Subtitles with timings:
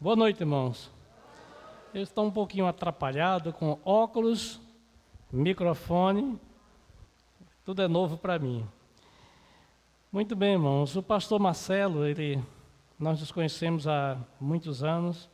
[0.00, 0.92] Boa noite, irmãos.
[1.92, 4.60] Eu estou um pouquinho atrapalhado com óculos,
[5.32, 6.38] microfone,
[7.64, 8.64] tudo é novo para mim.
[10.12, 10.94] Muito bem, irmãos.
[10.94, 12.40] O pastor Marcelo, ele,
[12.96, 15.28] nós nos conhecemos há muitos anos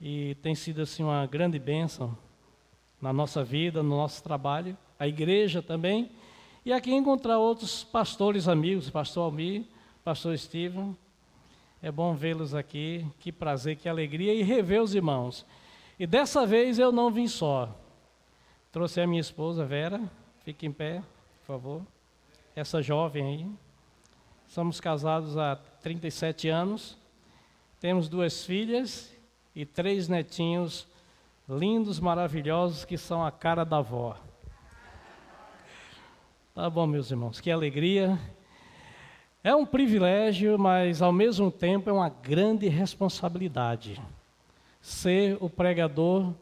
[0.00, 2.16] e tem sido assim uma grande bênção
[3.02, 6.12] na nossa vida, no nosso trabalho, a igreja também.
[6.64, 9.64] E aqui encontrar outros pastores amigos, pastor Almir,
[10.04, 10.96] pastor Steven,
[11.84, 15.44] é bom vê-los aqui, que prazer, que alegria e rever os irmãos.
[15.98, 17.68] E dessa vez eu não vim só.
[18.72, 20.00] Trouxe a minha esposa Vera,
[20.46, 21.02] fique em pé,
[21.40, 21.82] por favor.
[22.56, 23.46] Essa jovem aí.
[24.46, 26.96] Somos casados há 37 anos.
[27.78, 29.14] Temos duas filhas
[29.54, 30.88] e três netinhos
[31.46, 34.16] lindos, maravilhosos, que são a cara da avó.
[36.54, 38.18] Tá bom, meus irmãos, que alegria.
[39.46, 44.00] É um privilégio, mas ao mesmo tempo é uma grande responsabilidade
[44.80, 46.32] ser o pregador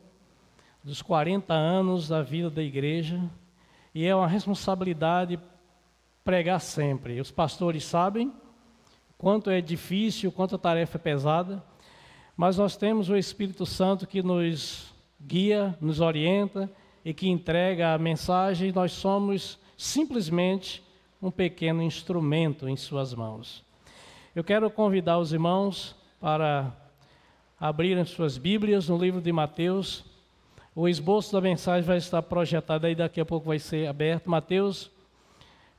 [0.84, 3.20] dos 40 anos da vida da igreja
[3.92, 5.36] e é uma responsabilidade
[6.22, 7.20] pregar sempre.
[7.20, 8.32] Os pastores sabem
[9.18, 11.60] quanto é difícil, quanto a tarefa é pesada,
[12.36, 16.70] mas nós temos o Espírito Santo que nos guia, nos orienta
[17.04, 20.84] e que entrega a mensagem, nós somos simplesmente
[21.22, 23.64] um pequeno instrumento em suas mãos.
[24.34, 26.72] Eu quero convidar os irmãos para
[27.60, 30.04] abrirem suas Bíblias no livro de Mateus.
[30.74, 34.28] O esboço da mensagem vai estar projetado aí, daqui a pouco vai ser aberto.
[34.28, 34.90] Mateus,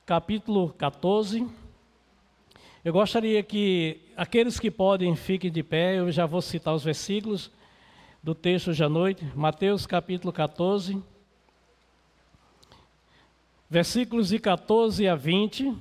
[0.05, 1.45] capítulo 14.
[2.85, 7.52] Eu gostaria que aqueles que podem fiquem de pé, eu já vou citar os versículos
[8.22, 9.25] do texto de à noite.
[9.35, 11.03] Mateus, capítulo 14
[13.73, 15.75] versículos de 14 a 20.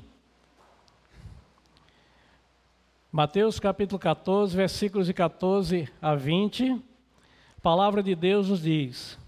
[3.13, 6.73] Mateus capítulo 14, versículos de 14 a 20.
[6.73, 9.19] A palavra de Deus nos diz: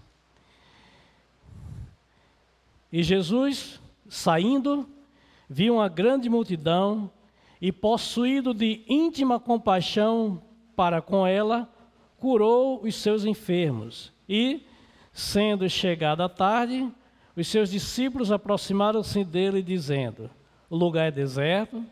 [2.91, 4.89] E Jesus, saindo,
[5.47, 7.11] viu uma grande multidão
[7.61, 10.41] e, possuído de íntima compaixão
[10.75, 11.71] para com ela,
[12.17, 14.11] curou os seus enfermos.
[14.27, 14.63] E,
[15.13, 16.91] sendo chegada a tarde,
[17.35, 20.29] os seus discípulos aproximaram-se dele, dizendo:
[20.69, 21.83] O lugar é deserto,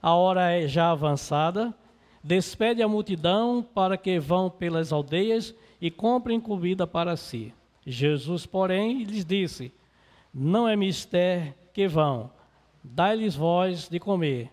[0.00, 1.74] a hora é já avançada.
[2.24, 7.52] Despede a multidão para que vão pelas aldeias e comprem comida para si.
[7.84, 9.72] Jesus, porém, lhes disse:
[10.32, 12.30] Não é mister que vão,
[12.82, 14.50] dai-lhes voz de comer.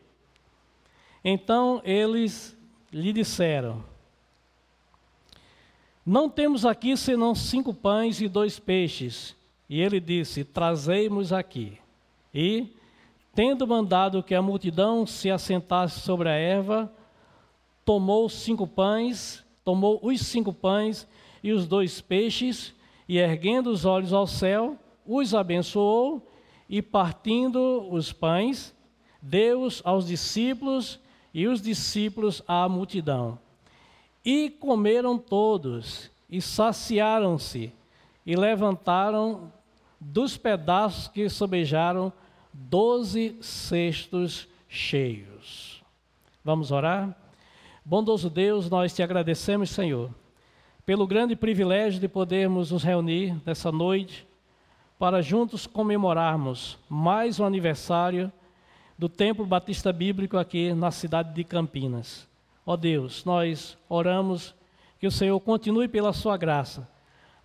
[1.23, 2.57] Então eles
[2.91, 3.83] lhe disseram:
[6.03, 9.35] Não temos aqui senão cinco pães e dois peixes.
[9.69, 11.77] E ele disse: Trazei-mos aqui.
[12.33, 12.67] E,
[13.35, 16.91] tendo mandado que a multidão se assentasse sobre a erva,
[17.85, 21.07] tomou cinco pães, tomou os cinco pães
[21.43, 22.73] e os dois peixes,
[23.07, 26.27] e erguendo os olhos ao céu, os abençoou,
[26.67, 28.75] e partindo os pães,
[29.21, 30.99] deu-os aos discípulos,
[31.33, 33.39] e os discípulos à multidão.
[34.25, 37.71] E comeram todos, e saciaram-se,
[38.25, 39.51] e levantaram
[39.99, 42.13] dos pedaços que sobejaram,
[42.53, 45.83] doze cestos cheios.
[46.43, 47.15] Vamos orar?
[47.83, 50.13] Bondoso Deus, nós te agradecemos, Senhor,
[50.85, 54.27] pelo grande privilégio de podermos nos reunir nessa noite
[54.97, 58.31] para juntos comemorarmos mais um aniversário
[58.97, 62.27] do Templo Batista Bíblico aqui na cidade de Campinas.
[62.65, 64.53] Ó Deus, nós oramos
[64.99, 66.87] que o Senhor continue pela sua graça,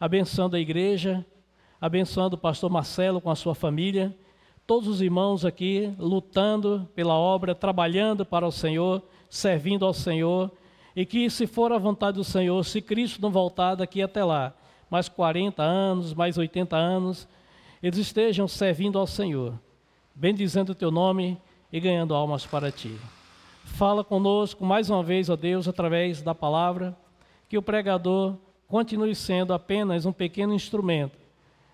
[0.01, 1.25] abençoando a igreja
[1.84, 4.17] abençoando o pastor Marcelo com a sua família,
[4.67, 10.50] todos os irmãos aqui lutando pela obra, trabalhando para o Senhor, servindo ao Senhor,
[10.97, 14.55] e que, se for a vontade do Senhor, se Cristo não voltar daqui até lá,
[14.89, 17.28] mais 40 anos, mais 80 anos,
[17.83, 19.53] eles estejam servindo ao Senhor,
[20.15, 21.37] bendizendo o teu nome
[21.71, 22.97] e ganhando almas para ti.
[23.62, 26.97] Fala conosco mais uma vez, ó Deus, através da palavra,
[27.47, 28.37] que o pregador
[28.67, 31.24] continue sendo apenas um pequeno instrumento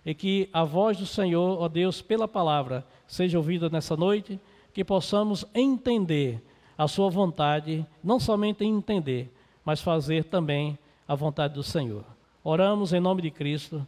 [0.04, 4.40] e que a voz do Senhor, ó Deus, pela palavra, seja ouvida nessa noite,
[4.72, 6.42] que possamos entender
[6.76, 9.30] a Sua vontade, não somente entender,
[9.64, 12.04] mas fazer também a vontade do Senhor.
[12.42, 13.86] Oramos em nome de Cristo.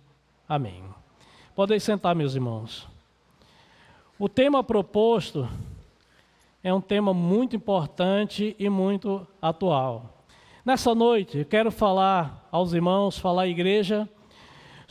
[0.49, 0.83] Amém.
[1.55, 2.87] Podem sentar, meus irmãos.
[4.19, 5.49] O tema proposto
[6.63, 10.25] é um tema muito importante e muito atual.
[10.65, 14.09] Nessa noite, eu quero falar aos irmãos, falar à igreja,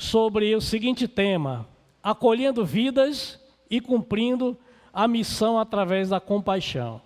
[0.01, 1.67] sobre o seguinte tema:
[2.01, 3.39] acolhendo vidas
[3.69, 4.57] e cumprindo
[4.91, 6.99] a missão através da compaixão.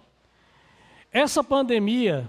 [1.11, 2.27] Essa pandemia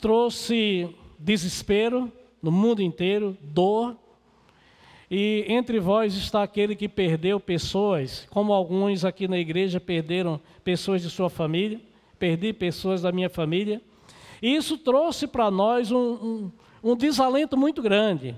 [0.00, 2.10] trouxe desespero
[2.42, 3.96] no mundo inteiro, dor.
[5.08, 11.02] E entre vós está aquele que perdeu pessoas, como alguns aqui na igreja perderam pessoas
[11.02, 11.80] de sua família,
[12.18, 13.80] perdi pessoas da minha família.
[14.40, 16.52] E isso trouxe para nós um, um,
[16.82, 18.34] um desalento muito grande.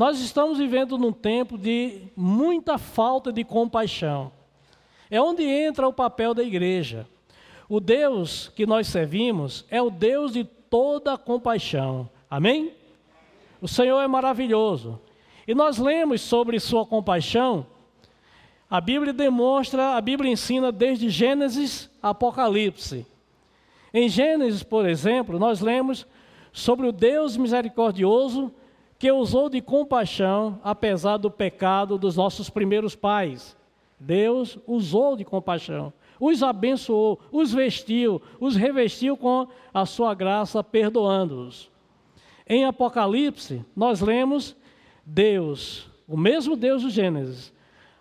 [0.00, 4.32] Nós estamos vivendo num tempo de muita falta de compaixão.
[5.10, 7.06] É onde entra o papel da igreja.
[7.68, 12.08] O Deus que nós servimos é o Deus de toda compaixão.
[12.30, 12.72] Amém?
[13.60, 14.98] O Senhor é maravilhoso.
[15.46, 17.66] E nós lemos sobre sua compaixão.
[18.70, 23.06] A Bíblia demonstra, a Bíblia ensina desde Gênesis a Apocalipse.
[23.92, 26.06] Em Gênesis, por exemplo, nós lemos
[26.54, 28.50] sobre o Deus misericordioso
[29.00, 33.56] que usou de compaixão apesar do pecado dos nossos primeiros pais.
[33.98, 41.70] Deus usou de compaixão, os abençoou, os vestiu, os revestiu com a sua graça, perdoando-os.
[42.46, 44.54] Em Apocalipse, nós lemos
[45.04, 47.54] Deus, o mesmo Deus do Gênesis,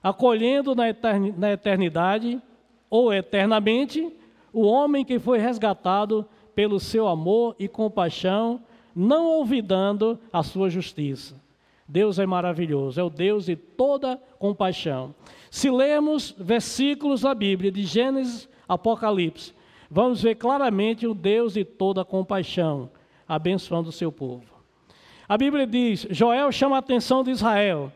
[0.04, 2.42] acolhendo na eternidade
[2.90, 4.12] ou eternamente
[4.52, 8.62] o homem que foi resgatado pelo seu amor e compaixão,
[8.95, 11.36] não olvidando a sua justiça.
[11.88, 15.15] Deus é maravilhoso, é o Deus de toda compaixão.
[15.50, 19.53] Se lermos versículos da Bíblia, de Gênesis, Apocalipse,
[19.89, 22.91] vamos ver claramente o Deus de toda compaixão,
[23.27, 24.45] abençoando o seu povo.
[25.27, 27.92] A Bíblia diz: Joel chama a atenção de Israel: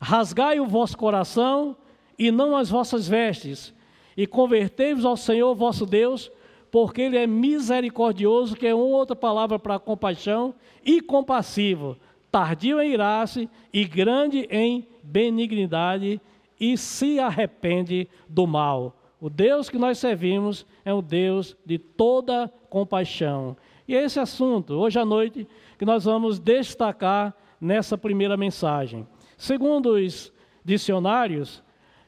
[0.00, 1.76] rasgai o vosso coração
[2.18, 3.72] e não as vossas vestes,
[4.16, 6.30] e convertei-vos ao Senhor vosso Deus,
[6.76, 11.96] porque Ele é misericordioso, que é uma outra palavra para compaixão, e compassivo,
[12.30, 16.20] tardio em irar-se e grande em benignidade,
[16.60, 18.94] e se arrepende do mal.
[19.18, 23.56] O Deus que nós servimos é o Deus de toda compaixão.
[23.88, 29.08] E é esse assunto, hoje à noite, que nós vamos destacar nessa primeira mensagem.
[29.38, 30.30] Segundo os
[30.62, 31.62] dicionários,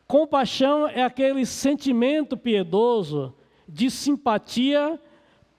[0.06, 3.32] compaixão é aquele sentimento piedoso
[3.68, 4.98] de simpatia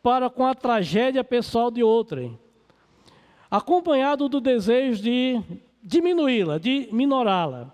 [0.02, 2.40] para com a tragédia pessoal de outrem,
[3.52, 5.42] acompanhado do desejo de
[5.84, 7.74] diminuí-la, de minorá-la.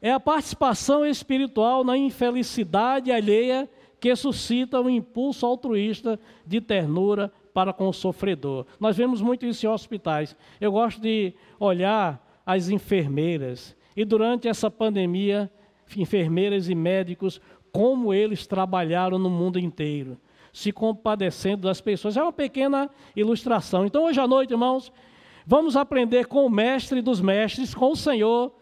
[0.00, 3.68] É a participação espiritual na infelicidade alheia
[3.98, 8.64] que suscita um impulso altruísta de ternura para com o sofredor.
[8.78, 10.34] Nós vemos muito isso em hospitais.
[10.58, 15.50] Eu gosto de olhar as enfermeiras e durante essa pandemia,
[15.96, 17.40] enfermeiras e médicos,
[17.72, 20.18] como eles trabalharam no mundo inteiro,
[20.52, 22.16] se compadecendo das pessoas.
[22.16, 23.86] É uma pequena ilustração.
[23.86, 24.92] Então, hoje à noite, irmãos,
[25.46, 28.52] vamos aprender com o mestre dos mestres, com o Senhor,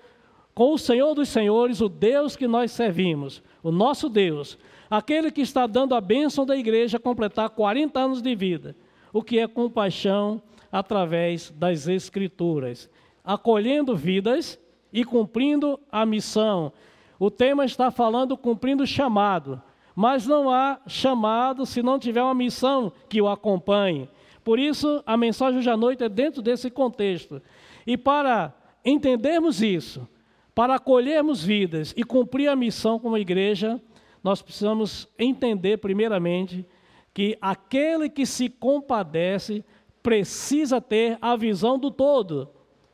[0.55, 4.59] com o Senhor dos senhores, o Deus que nós servimos, o nosso Deus,
[4.91, 8.75] aquele que está dando a bênção da igreja completar 40 anos de vida,
[9.13, 12.91] o que é compaixão através das Escrituras,
[13.25, 14.59] acolhendo vidas
[14.93, 16.73] e cumprindo a missão.
[17.19, 19.61] O tema está falando cumprindo o chamado,
[19.95, 24.09] mas não há chamado se não tiver uma missão que o acompanhe.
[24.45, 27.43] Por isso, a mensagem hoje à noite é dentro desse contexto.
[27.87, 28.55] E para
[28.85, 30.09] entendermos isso,
[30.55, 33.81] para acolhermos vidas e cumprir a missão como igreja,
[34.23, 36.65] nós precisamos entender, primeiramente,
[37.13, 39.65] que aquele que se compadece
[40.03, 42.49] precisa ter a visão do todo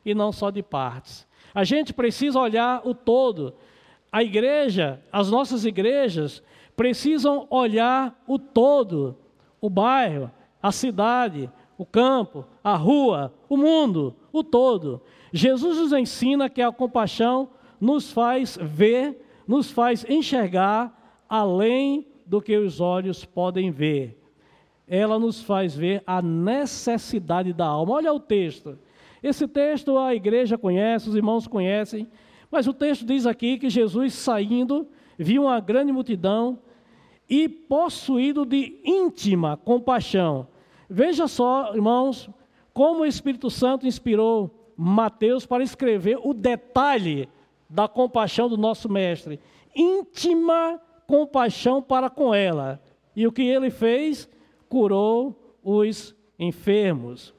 [0.05, 1.27] e não só de partes.
[1.53, 3.53] A gente precisa olhar o todo.
[4.15, 6.41] A igreja, as nossas igrejas,
[6.73, 9.17] precisam olhar o todo:
[9.59, 10.31] o bairro,
[10.63, 15.01] a cidade, o campo, a rua, o mundo, o todo.
[15.33, 22.55] Jesus nos ensina que a compaixão nos faz ver, nos faz enxergar além do que
[22.55, 24.17] os olhos podem ver.
[24.87, 27.95] Ela nos faz ver a necessidade da alma.
[27.95, 28.79] Olha o texto.
[29.21, 32.07] Esse texto a igreja conhece, os irmãos conhecem,
[32.55, 36.57] mas o texto diz aqui que Jesus saindo, viu uma grande multidão
[37.29, 40.47] e possuído de íntima compaixão.
[40.89, 42.29] Veja só, irmãos,
[42.73, 47.27] como o Espírito Santo inspirou Mateus para escrever o detalhe
[47.69, 49.37] da compaixão do nosso mestre.
[49.75, 52.81] Íntima compaixão para com ela.
[53.13, 54.29] E o que ele fez?
[54.69, 57.33] Curou os enfermos.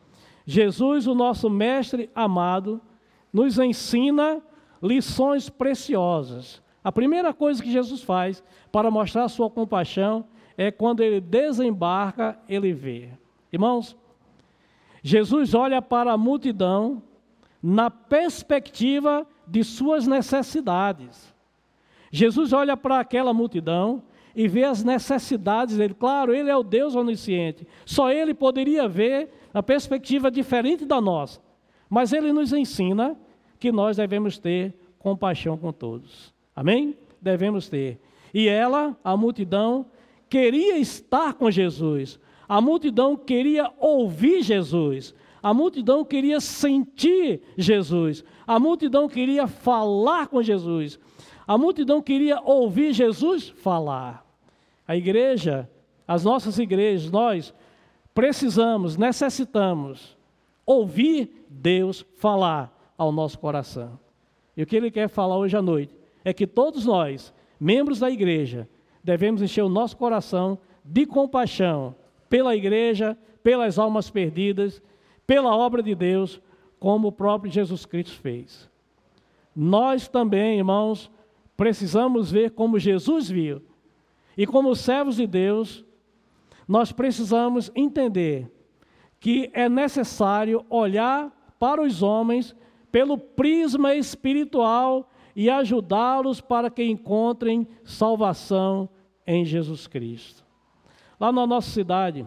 [0.45, 2.83] Jesus, o nosso mestre amado,
[3.33, 4.43] nos ensina
[4.83, 6.63] lições preciosas.
[6.83, 10.25] A primeira coisa que Jesus faz para mostrar sua compaixão
[10.57, 13.11] é quando ele desembarca, ele vê.
[13.53, 13.97] Irmãos,
[15.03, 17.03] Jesus olha para a multidão
[17.63, 21.35] na perspectiva de suas necessidades.
[22.11, 24.03] Jesus olha para aquela multidão
[24.35, 25.95] e ver as necessidades dele.
[25.95, 27.67] Claro, ele é o Deus onisciente.
[27.85, 31.41] Só ele poderia ver a perspectiva diferente da nossa.
[31.89, 33.17] Mas ele nos ensina
[33.67, 36.33] que nós devemos ter compaixão com todos.
[36.55, 36.97] Amém?
[37.21, 37.99] Devemos ter.
[38.33, 39.87] E ela, a multidão,
[40.31, 42.21] queria estar com Jesus.
[42.49, 45.13] A multidão queria ouvir Jesus.
[45.43, 48.23] A multidão queria sentir Jesus.
[48.47, 50.97] A multidão queria falar com Jesus.
[51.45, 54.25] A multidão queria ouvir Jesus falar.
[54.87, 55.69] A igreja,
[56.07, 57.53] as nossas igrejas, nós
[58.15, 60.17] precisamos, necessitamos
[60.65, 63.99] ouvir Deus falar ao nosso coração.
[64.57, 68.11] E o que ele quer falar hoje à noite é que todos nós, membros da
[68.11, 68.69] igreja,
[69.05, 71.95] devemos encher o nosso coração de compaixão
[72.29, 74.83] pela igreja, pelas almas perdidas,
[75.27, 76.41] pela obra de Deus,
[76.79, 78.69] como o próprio Jesus Cristo fez.
[79.55, 81.11] Nós também, irmãos,
[81.57, 83.63] precisamos ver como Jesus viu.
[84.37, 85.85] E como servos de Deus,
[86.69, 88.51] nós precisamos entender
[89.19, 92.55] que é necessário olhar para os homens
[92.91, 98.89] pelo prisma espiritual e ajudá-los para que encontrem salvação
[99.27, 100.45] em Jesus Cristo.
[101.21, 102.27] Lá na nossa cidade,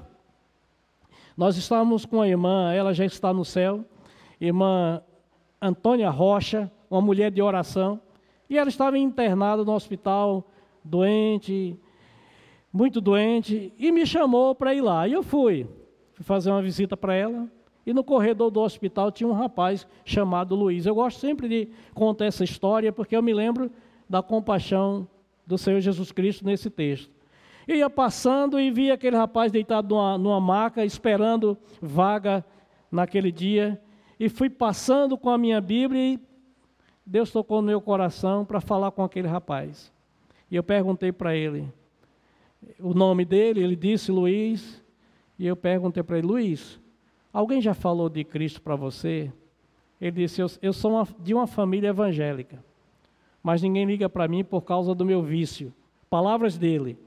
[1.35, 3.85] nós estávamos com a irmã, ela já está no céu,
[4.39, 5.01] irmã
[5.61, 8.01] Antônia Rocha, uma mulher de oração,
[8.49, 10.47] e ela estava internada no hospital,
[10.83, 11.79] doente,
[12.71, 15.07] muito doente, e me chamou para ir lá.
[15.07, 15.67] E eu fui,
[16.13, 17.47] fui fazer uma visita para ela.
[17.85, 20.85] E no corredor do hospital tinha um rapaz chamado Luiz.
[20.85, 23.71] Eu gosto sempre de contar essa história porque eu me lembro
[24.07, 25.07] da compaixão
[25.45, 27.11] do Senhor Jesus Cristo nesse texto.
[27.67, 32.43] Eu ia passando e vi aquele rapaz deitado numa, numa maca, esperando vaga
[32.91, 33.79] naquele dia.
[34.19, 36.19] E fui passando com a minha Bíblia e
[37.05, 39.91] Deus tocou no meu coração para falar com aquele rapaz.
[40.51, 41.71] E eu perguntei para ele
[42.79, 44.83] o nome dele, ele disse Luiz.
[45.37, 46.79] E eu perguntei para ele, Luiz,
[47.39, 49.31] alguém já falou de Cristo para você?
[49.99, 52.63] Ele disse, eu, sou uma, de uma família evangélica,
[53.41, 55.73] mas ninguém liga para mim por causa do meu vício.
[56.09, 56.97] Palavras dele.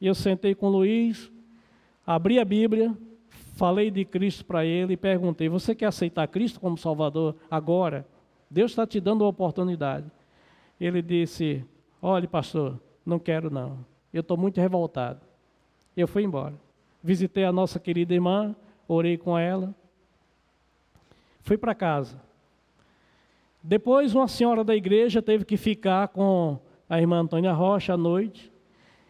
[0.00, 1.30] E eu sentei com o Luiz,
[2.06, 2.96] abri a Bíblia,
[3.54, 8.06] falei de Cristo para ele e perguntei: Você quer aceitar Cristo como Salvador agora?
[8.50, 10.06] Deus está te dando uma oportunidade.
[10.80, 11.64] Ele disse:
[12.00, 13.84] Olhe, pastor, não quero não.
[14.12, 15.20] Eu estou muito revoltado.
[15.96, 16.54] Eu fui embora.
[17.02, 18.54] Visitei a nossa querida irmã,
[18.88, 19.74] orei com ela.
[21.42, 22.20] Fui para casa.
[23.62, 28.52] Depois, uma senhora da igreja teve que ficar com a irmã Antônia Rocha à noite.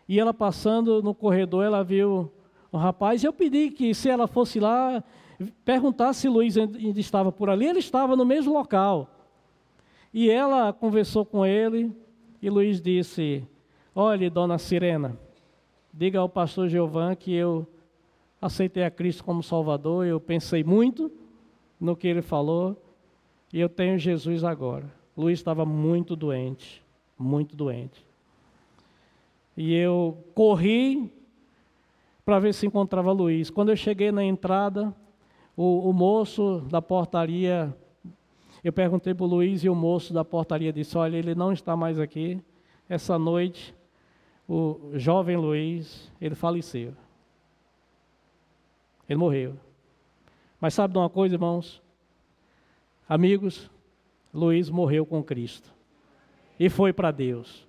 [0.09, 2.31] E ela passando no corredor, ela viu
[2.73, 3.23] um rapaz.
[3.23, 5.03] E eu pedi que, se ela fosse lá,
[5.65, 7.67] perguntasse se Luiz ainda estava por ali.
[7.67, 9.09] Ele estava no mesmo local.
[10.13, 11.93] E ela conversou com ele
[12.41, 13.47] e Luiz disse:
[13.95, 15.19] Olhe, dona Sirena,
[15.93, 17.67] diga ao pastor Giovan que eu
[18.41, 21.11] aceitei a Cristo como Salvador, eu pensei muito
[21.81, 22.77] no que ele falou
[23.53, 24.93] e eu tenho Jesus agora.
[25.17, 26.85] Luiz estava muito doente,
[27.19, 28.05] muito doente.
[29.57, 31.11] E eu corri
[32.25, 33.51] para ver se encontrava Luiz.
[33.51, 34.95] Quando eu cheguei na entrada,
[35.57, 37.75] o, o moço da portaria
[38.63, 41.77] eu perguntei para o Luiz e o moço da portaria disse: Olha, ele não está
[41.77, 42.41] mais aqui.
[42.89, 43.75] Essa noite,
[44.49, 46.93] o jovem Luiz, ele faleceu.
[49.09, 49.57] Ele morreu.
[50.61, 51.81] Mas sabe de uma coisa, irmãos?
[53.09, 53.71] Amigos,
[54.35, 55.73] Luiz morreu com Cristo
[56.59, 57.67] e foi para Deus.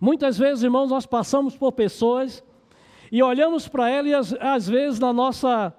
[0.00, 2.42] Muitas vezes, irmãos, nós passamos por pessoas
[3.10, 5.74] e olhamos para elas às vezes na nossa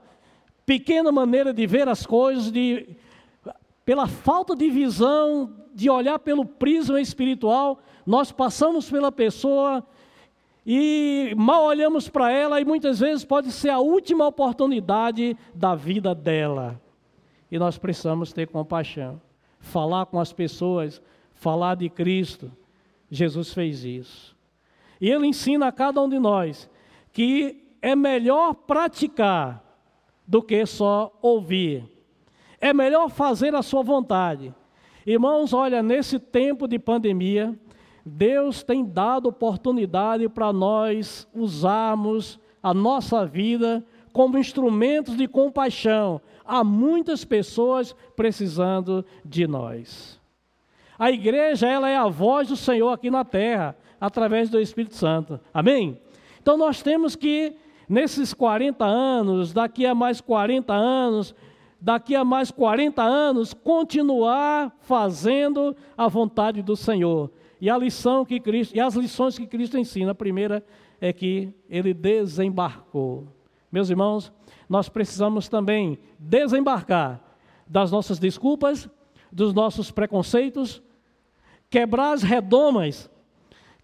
[0.65, 2.95] pequena maneira de ver as coisas, de
[3.83, 9.85] pela falta de visão, de olhar pelo prisma espiritual, nós passamos pela pessoa
[10.65, 16.13] e mal olhamos para ela e muitas vezes pode ser a última oportunidade da vida
[16.13, 16.80] dela.
[17.51, 19.20] E nós precisamos ter compaixão,
[19.60, 21.01] falar com as pessoas,
[21.34, 22.51] falar de Cristo.
[23.10, 24.36] Jesus fez isso.
[25.00, 26.70] E ele ensina a cada um de nós
[27.12, 29.63] que é melhor praticar
[30.27, 31.84] do que só ouvir.
[32.60, 34.53] É melhor fazer a sua vontade.
[35.06, 37.58] Irmãos, olha, nesse tempo de pandemia,
[38.05, 46.22] Deus tem dado oportunidade para nós usarmos a nossa vida como instrumentos de compaixão.
[46.46, 50.20] Há muitas pessoas precisando de nós.
[50.98, 55.39] A igreja, ela é a voz do Senhor aqui na terra, através do Espírito Santo.
[55.53, 56.00] Amém?
[56.41, 57.55] Então nós temos que,
[57.88, 61.34] nesses 40 anos, daqui a mais 40 anos,
[61.79, 67.31] daqui a mais 40 anos, continuar fazendo a vontade do Senhor.
[67.62, 70.65] E a lição que Cristo, e as lições que Cristo ensina, a primeira
[71.00, 73.27] é que ele desembarcou.
[73.72, 74.34] Meus irmãos,
[74.68, 77.22] nós precisamos também desembarcar
[77.68, 78.89] das nossas desculpas,
[79.32, 80.82] dos nossos preconceitos,
[81.70, 83.10] quebrar as redomas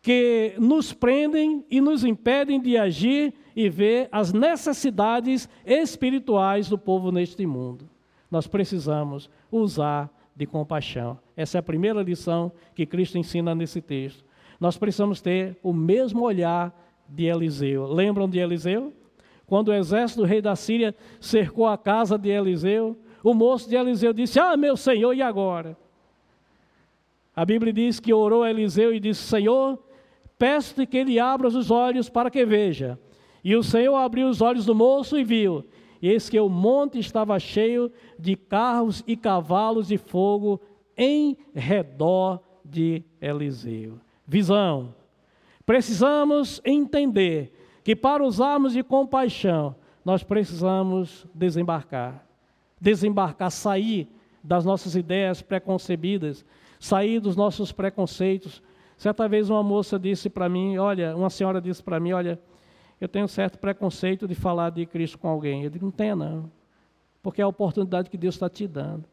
[0.01, 7.11] que nos prendem e nos impedem de agir e ver as necessidades espirituais do povo
[7.11, 7.87] neste mundo.
[8.29, 11.17] Nós precisamos usar de compaixão.
[11.35, 14.23] Essa é a primeira lição que Cristo ensina nesse texto.
[14.59, 16.71] Nós precisamos ter o mesmo olhar
[17.09, 17.87] de Eliseu.
[17.87, 18.93] Lembram de Eliseu?
[19.47, 23.75] Quando o exército do rei da Síria cercou a casa de Eliseu, o moço de
[23.75, 25.75] Eliseu disse: Ah, meu senhor, e agora?
[27.35, 29.81] A Bíblia diz que orou Eliseu e disse: Senhor,
[30.37, 32.99] peço-te que ele abra os olhos para que veja.
[33.43, 35.65] E o Senhor abriu os olhos do moço e viu.
[36.01, 40.61] E eis que o monte estava cheio de carros e cavalos de fogo
[40.95, 43.99] em redor de Eliseu.
[44.25, 44.93] Visão.
[45.65, 52.25] Precisamos entender que para usarmos de compaixão, nós precisamos desembarcar.
[52.79, 54.07] Desembarcar, sair
[54.43, 56.45] das nossas ideias preconcebidas,
[56.79, 58.63] sair dos nossos preconceitos.
[58.97, 62.39] Certa vez uma moça disse para mim, olha, uma senhora disse para mim, olha,
[62.99, 65.63] eu tenho certo preconceito de falar de Cristo com alguém.
[65.63, 66.51] Eu digo, não tenha não,
[67.21, 69.05] porque é a oportunidade que Deus está te dando.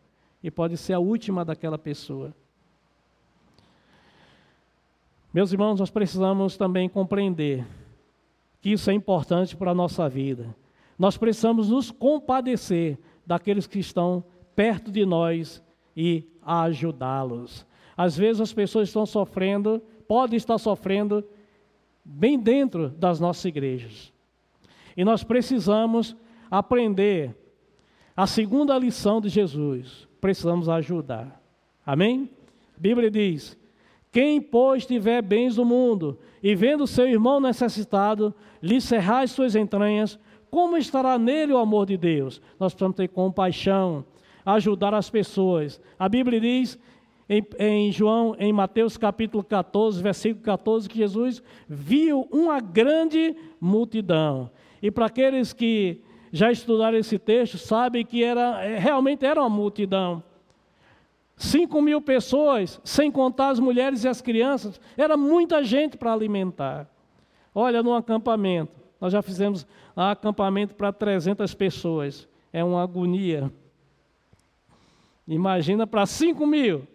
[0.43, 2.35] E pode ser a última daquela pessoa.
[5.33, 7.67] Meus irmãos, nós precisamos também compreender
[8.61, 10.55] que isso é importante para a nossa vida.
[10.99, 14.25] Nós precisamos nos compadecer daqueles que estão
[14.55, 15.63] perto de nós
[15.97, 17.67] e ajudá-los.
[17.97, 21.25] Às vezes as pessoas estão sofrendo, podem estar sofrendo
[22.05, 24.13] bem dentro das nossas igrejas.
[24.97, 26.17] E nós precisamos
[26.51, 27.35] aprender
[28.17, 30.07] a segunda lição de Jesus.
[30.21, 31.41] Precisamos ajudar.
[31.85, 32.31] Amém?
[32.77, 33.59] A Bíblia diz:
[34.13, 39.57] Quem, pois, tiver bens do mundo e vendo seu irmão necessitado, lhe cerrar as suas
[39.57, 40.19] entranhas,
[40.51, 42.41] como estará nele o amor de Deus?
[42.61, 44.05] Nós precisamos ter compaixão,
[44.47, 45.81] ajudar as pessoas.
[45.99, 46.79] A Bíblia diz
[47.29, 54.51] em, em, João, em Mateus capítulo 14, versículo 14, que Jesus viu uma grande multidão.
[54.83, 59.49] E para aqueles que já estudaram esse texto, sabem que era, é, realmente era uma
[59.49, 60.23] multidão.
[61.37, 66.89] Cinco mil pessoas, sem contar as mulheres e as crianças, era muita gente para alimentar.
[67.55, 73.51] Olha, no acampamento, nós já fizemos acampamento para 300 pessoas, é uma agonia.
[75.27, 76.87] Imagina para 5 mil.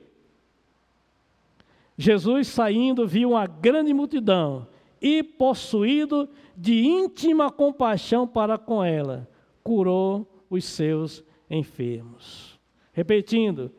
[2.01, 4.65] Jesus saindo viu uma grande multidão
[5.01, 9.27] e, possuído de íntima compaixão para com ela,
[9.61, 12.57] curou os seus enfermos.
[12.93, 13.69] Repetindo,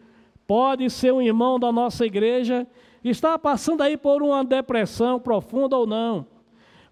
[0.46, 2.66] pode ser um irmão da nossa igreja
[3.02, 6.26] que está passando aí por uma depressão profunda ou não.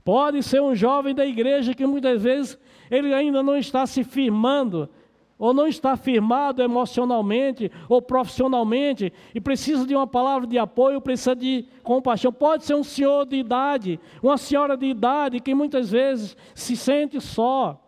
[0.03, 2.59] Pode ser um jovem da igreja que muitas vezes
[2.91, 4.89] ele ainda não está se firmando
[5.39, 11.37] ou não está firmado emocionalmente ou profissionalmente e precisa de uma palavra de apoio, precisa
[11.37, 12.33] de compaixão.
[12.33, 17.21] Pode ser um senhor de idade, uma senhora de idade que muitas vezes se sente
[17.21, 17.81] só.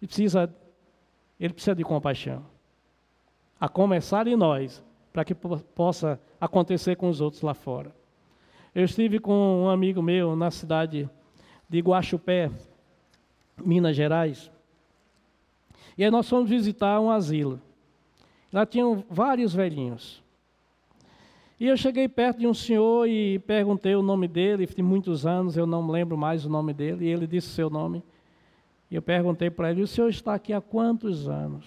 [0.00, 0.54] E precisa,
[1.40, 2.44] ele precisa de compaixão.
[3.58, 7.96] A começar em nós, para que possa acontecer com os outros lá fora.
[8.74, 11.08] Eu estive com um amigo meu na cidade
[11.68, 12.50] de Guaxupé,
[13.64, 14.50] Minas Gerais.
[15.98, 17.60] E aí nós fomos visitar um asilo.
[18.52, 20.22] Lá tinham vários velhinhos.
[21.58, 25.56] E eu cheguei perto de um senhor e perguntei o nome dele, tem muitos anos,
[25.56, 28.00] eu não lembro mais o nome dele, e ele disse o seu nome.
[28.88, 31.66] E eu perguntei para ele, o senhor está aqui há quantos anos?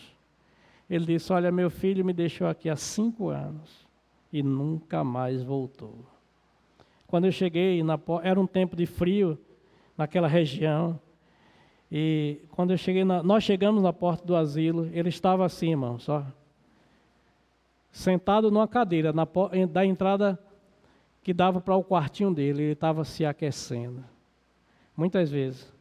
[0.90, 3.86] Ele disse, olha, meu filho me deixou aqui há cinco anos
[4.32, 5.94] e nunca mais voltou.
[7.06, 9.38] Quando eu cheguei, na, era um tempo de frio
[9.98, 10.98] naquela região,
[11.92, 16.00] e quando eu cheguei, na, nós chegamos na porta do asilo, ele estava assim, irmão,
[16.00, 16.26] só
[17.92, 19.28] sentado numa cadeira na,
[19.70, 20.40] da entrada
[21.22, 24.04] que dava para o quartinho dele, ele estava se aquecendo.
[24.96, 25.72] Muitas vezes,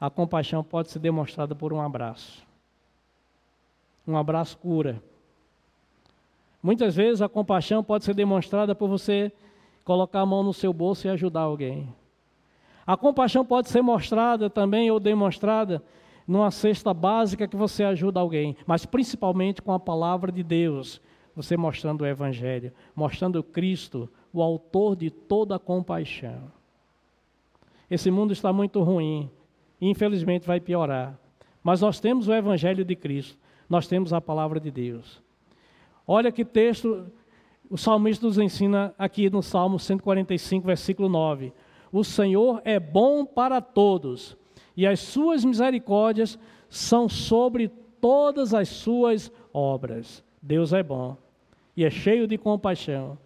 [0.00, 2.46] a compaixão pode ser demonstrada por um abraço.
[4.06, 5.02] Um abraço cura.
[6.62, 9.32] Muitas vezes a compaixão pode ser demonstrada por você
[9.84, 11.92] colocar a mão no seu bolso e ajudar alguém.
[12.86, 15.82] A compaixão pode ser mostrada também ou demonstrada
[16.26, 21.00] numa cesta básica que você ajuda alguém, mas principalmente com a palavra de Deus,
[21.34, 26.50] você mostrando o Evangelho, mostrando Cristo, o autor de toda a compaixão.
[27.90, 29.30] Esse mundo está muito ruim,
[29.80, 31.18] e infelizmente vai piorar,
[31.62, 35.22] mas nós temos o Evangelho de Cristo, nós temos a palavra de Deus.
[36.06, 37.06] Olha que texto
[37.68, 41.52] o salmista nos ensina aqui no Salmo 145, versículo 9:
[41.92, 44.36] O Senhor é bom para todos,
[44.76, 47.70] e as suas misericórdias são sobre
[48.00, 50.22] todas as suas obras.
[50.42, 51.16] Deus é bom
[51.76, 53.18] e é cheio de compaixão.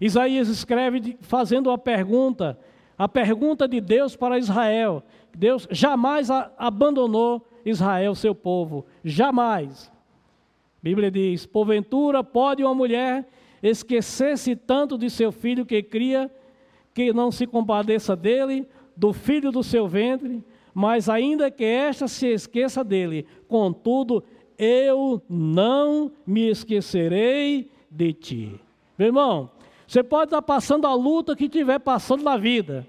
[0.00, 2.58] Isaías escreve fazendo uma pergunta,
[2.98, 5.02] a pergunta de Deus para Israel.
[5.34, 6.28] Deus jamais
[6.58, 9.88] abandonou Israel, seu povo, jamais.
[9.88, 13.26] A Bíblia diz: Porventura pode uma mulher
[13.62, 16.30] esquecer-se tanto de seu filho que cria,
[16.94, 22.26] que não se compadeça dele, do filho do seu ventre, mas ainda que esta se
[22.26, 24.24] esqueça dele, contudo,
[24.58, 28.60] eu não me esquecerei de ti.
[28.98, 29.50] Meu irmão,
[29.86, 32.86] você pode estar passando a luta que estiver passando na vida.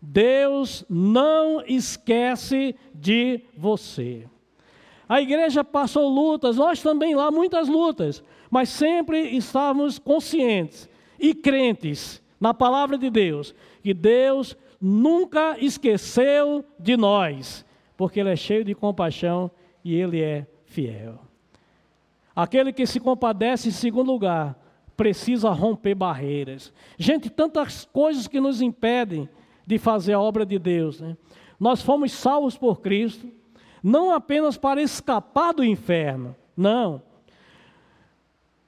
[0.00, 4.26] Deus não esquece de você.
[5.08, 12.22] A igreja passou lutas, nós também lá muitas lutas, mas sempre estávamos conscientes e crentes
[12.40, 17.64] na palavra de Deus, que Deus nunca esqueceu de nós,
[17.96, 19.50] porque Ele é cheio de compaixão
[19.84, 21.20] e Ele é fiel.
[22.34, 24.56] Aquele que se compadece, em segundo lugar,
[24.96, 26.72] precisa romper barreiras.
[26.98, 29.28] Gente, tantas coisas que nos impedem
[29.66, 31.00] de fazer a obra de Deus.
[31.00, 31.16] Né?
[31.58, 33.28] Nós fomos salvos por Cristo,
[33.82, 37.02] não apenas para escapar do inferno, não.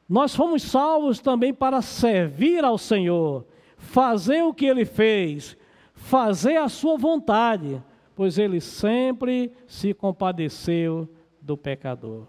[0.08, 3.46] Nós fomos salvos também para servir ao Senhor,
[3.82, 5.56] fazer o que Ele fez,
[5.92, 7.82] fazer a Sua vontade,
[8.14, 11.08] pois Ele sempre se compadeceu
[11.40, 12.26] do pecador.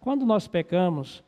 [0.00, 1.22] Quando nós pecamos,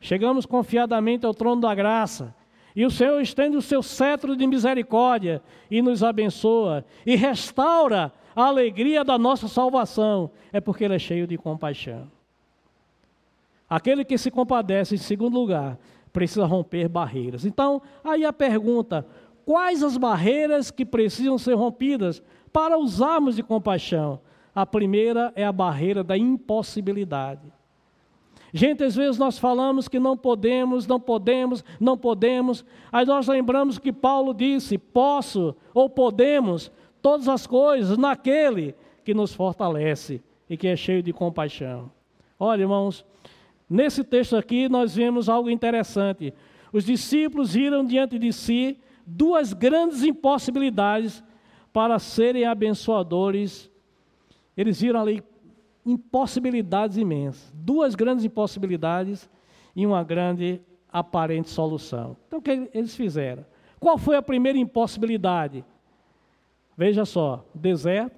[0.00, 2.34] chegamos confiadamente ao trono da graça,
[2.74, 8.44] e o Senhor estende o seu cetro de misericórdia e nos abençoa e restaura a
[8.44, 12.08] alegria da nossa salvação, é porque Ele é cheio de compaixão.
[13.68, 15.76] Aquele que se compadece, em segundo lugar,
[16.08, 17.44] precisa romper barreiras.
[17.44, 19.06] Então, aí a pergunta:
[19.44, 24.20] quais as barreiras que precisam ser rompidas para usarmos de compaixão?
[24.54, 27.52] A primeira é a barreira da impossibilidade.
[28.52, 32.64] Gente, às vezes nós falamos que não podemos, não podemos, não podemos.
[32.90, 39.34] Aí nós lembramos que Paulo disse: posso ou podemos todas as coisas naquele que nos
[39.34, 41.90] fortalece e que é cheio de compaixão.
[42.38, 43.04] Olha, irmãos,
[43.68, 46.32] nesse texto aqui nós vemos algo interessante.
[46.72, 51.22] Os discípulos viram diante de si duas grandes impossibilidades
[51.72, 53.70] para serem abençoadores.
[54.56, 55.22] Eles viram ali
[55.84, 57.52] impossibilidades imensas.
[57.54, 59.28] Duas grandes impossibilidades
[59.74, 62.16] e uma grande aparente solução.
[62.26, 63.44] Então, o que eles fizeram?
[63.78, 65.64] Qual foi a primeira impossibilidade?
[66.76, 68.16] Veja só: deserto,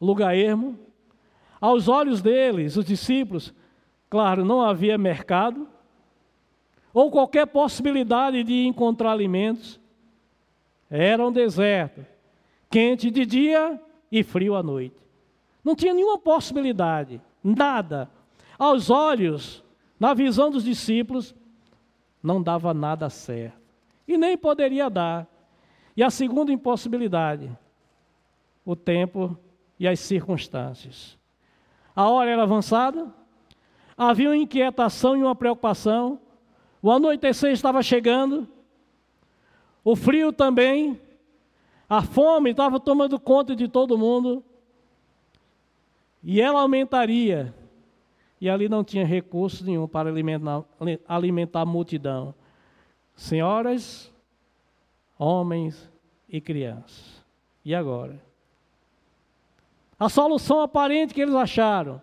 [0.00, 0.78] lugar ermo.
[1.60, 3.54] Aos olhos deles, os discípulos,
[4.16, 5.68] claro, não havia mercado,
[6.94, 9.78] ou qualquer possibilidade de encontrar alimentos.
[10.88, 12.02] Era um deserto,
[12.70, 13.78] quente de dia
[14.10, 14.96] e frio à noite.
[15.62, 18.10] Não tinha nenhuma possibilidade, nada.
[18.58, 19.62] Aos olhos,
[20.00, 21.34] na visão dos discípulos,
[22.22, 23.60] não dava nada certo.
[24.08, 25.26] E nem poderia dar.
[25.94, 27.54] E a segunda impossibilidade,
[28.64, 29.38] o tempo
[29.78, 31.18] e as circunstâncias.
[31.94, 33.14] A hora era avançada,
[33.96, 36.20] havia uma inquietação e uma preocupação,
[36.82, 38.46] o anoitecer estava chegando,
[39.82, 41.00] o frio também,
[41.88, 44.44] a fome estava tomando conta de todo mundo,
[46.22, 47.54] e ela aumentaria.
[48.40, 50.64] E ali não tinha recurso nenhum para alimentar,
[51.08, 52.34] alimentar a multidão.
[53.14, 54.12] Senhoras,
[55.18, 55.90] homens
[56.28, 57.24] e crianças.
[57.64, 58.20] E agora?
[59.98, 62.02] A solução aparente que eles acharam: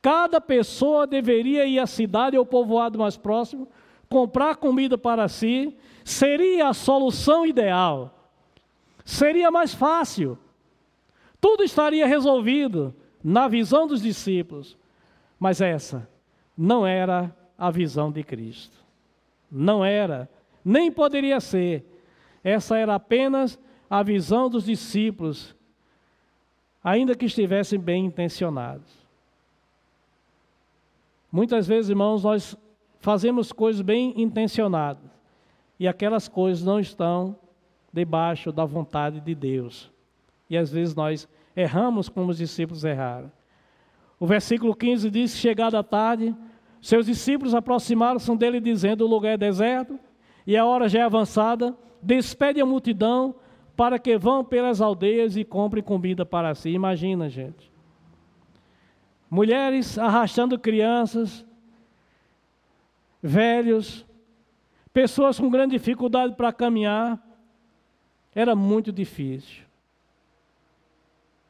[0.00, 3.68] cada pessoa deveria ir à cidade ou povoado mais próximo,
[4.08, 8.14] comprar comida para si, seria a solução ideal.
[9.04, 10.38] Seria mais fácil.
[11.40, 14.76] Tudo estaria resolvido na visão dos discípulos,
[15.38, 16.08] mas essa
[16.56, 18.76] não era a visão de Cristo.
[19.50, 20.28] Não era,
[20.64, 21.84] nem poderia ser.
[22.42, 23.58] Essa era apenas
[23.88, 25.56] a visão dos discípulos,
[26.82, 29.07] ainda que estivessem bem intencionados.
[31.30, 32.56] Muitas vezes, irmãos, nós
[33.00, 35.10] fazemos coisas bem intencionadas
[35.78, 37.36] e aquelas coisas não estão
[37.92, 39.90] debaixo da vontade de Deus.
[40.48, 43.30] E às vezes nós erramos como os discípulos erraram.
[44.18, 46.34] O versículo 15 diz: Chegada a tarde,
[46.80, 49.98] seus discípulos aproximaram-se dele, dizendo: O lugar é deserto
[50.46, 51.76] e a hora já é avançada.
[52.02, 53.34] Despede a multidão
[53.76, 56.70] para que vão pelas aldeias e comprem comida para si.
[56.70, 57.70] Imagina, gente.
[59.30, 61.44] Mulheres arrastando crianças,
[63.22, 64.06] velhos,
[64.92, 67.22] pessoas com grande dificuldade para caminhar.
[68.34, 69.64] Era muito difícil.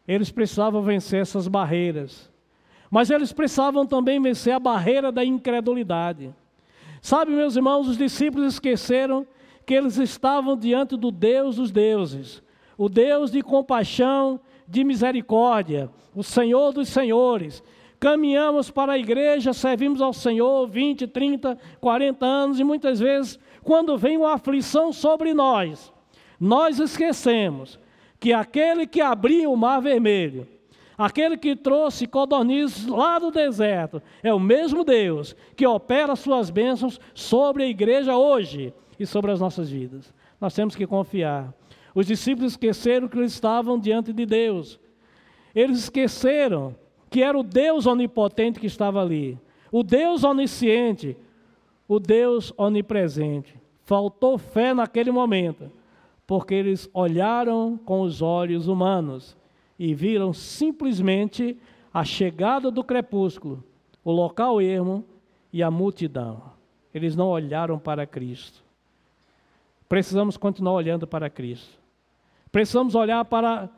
[0.07, 2.31] Eles precisavam vencer essas barreiras.
[2.91, 6.35] Mas eles precisavam também vencer a barreira da incredulidade.
[7.03, 9.27] Sabe, meus irmãos, os discípulos esqueceram
[9.67, 12.43] que eles estavam diante do Deus dos deuses,
[12.77, 17.63] o Deus de compaixão, de misericórdia, o Senhor dos senhores.
[17.99, 23.97] Caminhamos para a igreja, servimos ao Senhor 20, 30, 40 anos e muitas vezes, quando
[23.97, 25.93] vem uma aflição sobre nós,
[26.39, 27.79] nós esquecemos
[28.21, 30.47] que aquele que abriu o mar vermelho,
[30.97, 37.01] aquele que trouxe codornizes lá do deserto, é o mesmo Deus que opera suas bênçãos
[37.15, 40.13] sobre a igreja hoje e sobre as nossas vidas.
[40.41, 41.53] Nós temos que confiar.
[41.99, 44.79] Os discípulos esqueceram que eles estavam diante de Deus.
[45.53, 46.77] Eles esqueceram
[47.11, 49.37] que era o Deus onipotente que estava ali,
[49.73, 51.17] o Deus onisciente,
[51.89, 53.53] o Deus onipresente.
[53.83, 55.73] Faltou fé naquele momento
[56.25, 59.37] porque eles olharam com os olhos humanos
[59.77, 61.59] e viram simplesmente
[61.93, 63.65] a chegada do crepúsculo,
[64.05, 65.05] o local ermo
[65.53, 66.45] e a multidão.
[66.95, 68.63] Eles não olharam para Cristo.
[69.89, 71.78] Precisamos continuar olhando para Cristo.
[72.51, 73.69] Precisamos olhar para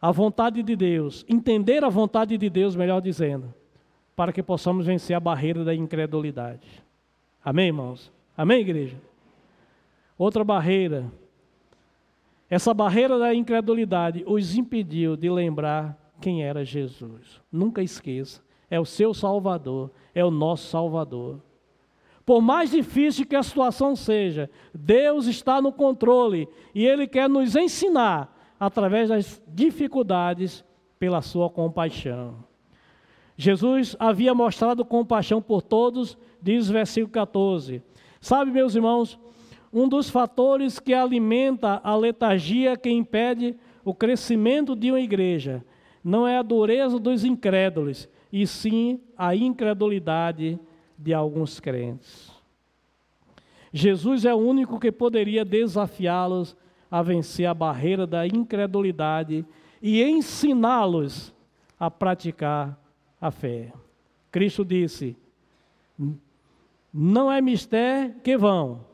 [0.00, 3.52] a vontade de Deus, entender a vontade de Deus, melhor dizendo,
[4.14, 6.84] para que possamos vencer a barreira da incredulidade.
[7.42, 8.12] Amém, irmãos?
[8.36, 8.96] Amém, igreja?
[10.18, 11.10] Outra barreira.
[12.50, 17.40] Essa barreira da incredulidade os impediu de lembrar quem era Jesus.
[17.50, 18.42] Nunca esqueça.
[18.70, 21.40] É o seu Salvador, é o nosso Salvador.
[22.24, 27.54] Por mais difícil que a situação seja, Deus está no controle e Ele quer nos
[27.54, 30.64] ensinar, através das dificuldades,
[30.98, 32.36] pela sua compaixão.
[33.36, 37.82] Jesus havia mostrado compaixão por todos, diz o versículo 14.
[38.20, 39.18] Sabe, meus irmãos,
[39.72, 45.64] um dos fatores que alimenta a letargia que impede o crescimento de uma igreja
[46.04, 50.60] não é a dureza dos incrédulos, e sim a incredulidade
[50.96, 52.32] de alguns crentes.
[53.72, 56.56] Jesus é o único que poderia desafiá-los
[56.90, 59.44] a vencer a barreira da incredulidade
[59.82, 61.34] e ensiná-los
[61.78, 62.78] a praticar
[63.20, 63.72] a fé.
[64.30, 65.16] Cristo disse:
[66.92, 68.84] Não é mistério que vão,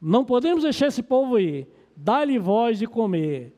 [0.00, 1.68] não podemos deixar esse povo ir.
[1.94, 3.54] Dá-lhe voz de comer.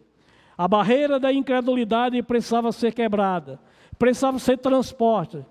[0.59, 3.61] A barreira da incredulidade precisava ser quebrada,
[3.99, 5.45] precisava ser transporte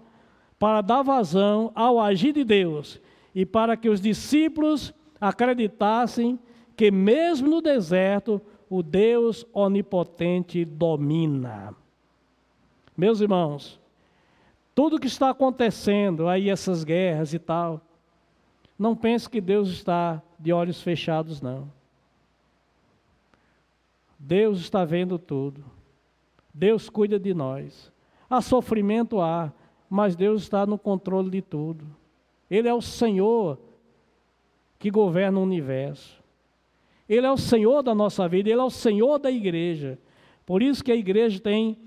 [0.62, 3.02] para dar vazão ao agir de Deus
[3.34, 6.38] e para que os discípulos acreditassem
[6.78, 11.76] que, mesmo no deserto, o Deus onipotente domina.
[12.96, 13.80] Meus irmãos,
[14.76, 17.82] tudo que está acontecendo aí, essas guerras e tal,
[18.78, 21.72] não pense que Deus está de olhos fechados, não.
[24.20, 25.66] Deus está vendo tudo.
[26.54, 27.92] Deus cuida de nós.
[28.30, 29.52] Há sofrimento, há,
[29.92, 31.86] mas Deus está no controle de tudo.
[32.50, 33.60] Ele é o Senhor
[34.80, 36.24] que governa o universo.
[37.10, 40.00] Ele é o Senhor da nossa vida, Ele é o Senhor da igreja.
[40.46, 41.78] Por isso que a igreja tem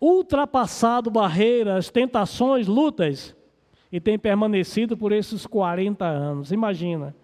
[0.00, 3.36] ultrapassado barreiras, tentações, lutas,
[3.92, 6.50] e tem permanecido por esses 40 anos.
[6.50, 7.14] Imagina,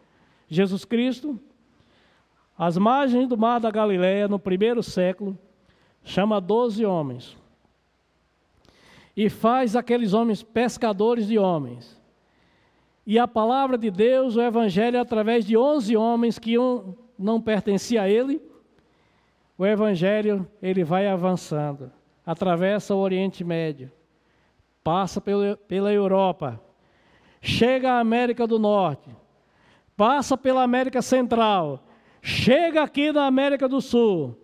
[0.48, 1.40] Jesus Cristo,
[2.58, 5.37] às margens do mar da Galiléia no primeiro século,
[6.04, 7.40] chama doze homens
[9.16, 12.01] e faz aqueles homens pescadores de homens.
[13.07, 18.03] E a palavra de Deus, o Evangelho, através de onze homens que um não pertencia
[18.03, 18.40] a ele,
[19.59, 21.92] o Evangelho ele vai avançando,
[22.25, 23.90] atravessa o Oriente Médio,
[24.83, 26.61] passa pela Europa,
[27.40, 29.11] chega à América do Norte,
[29.96, 31.85] passa pela América Central,
[32.20, 34.37] chega aqui na América do Sul,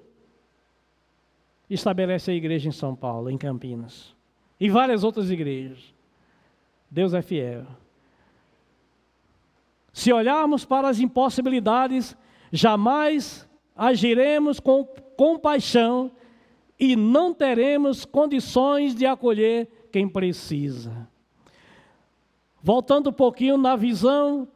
[1.70, 4.14] estabelece a igreja em São Paulo, em Campinas,
[4.60, 5.94] e várias outras igrejas.
[6.90, 7.66] Deus é fiel.
[9.92, 12.16] Se olharmos para as impossibilidades,
[12.52, 14.84] jamais agiremos com
[15.16, 16.10] compaixão
[16.78, 21.08] e não teremos condições de acolher quem precisa.
[22.62, 24.46] Voltando um pouquinho na visão,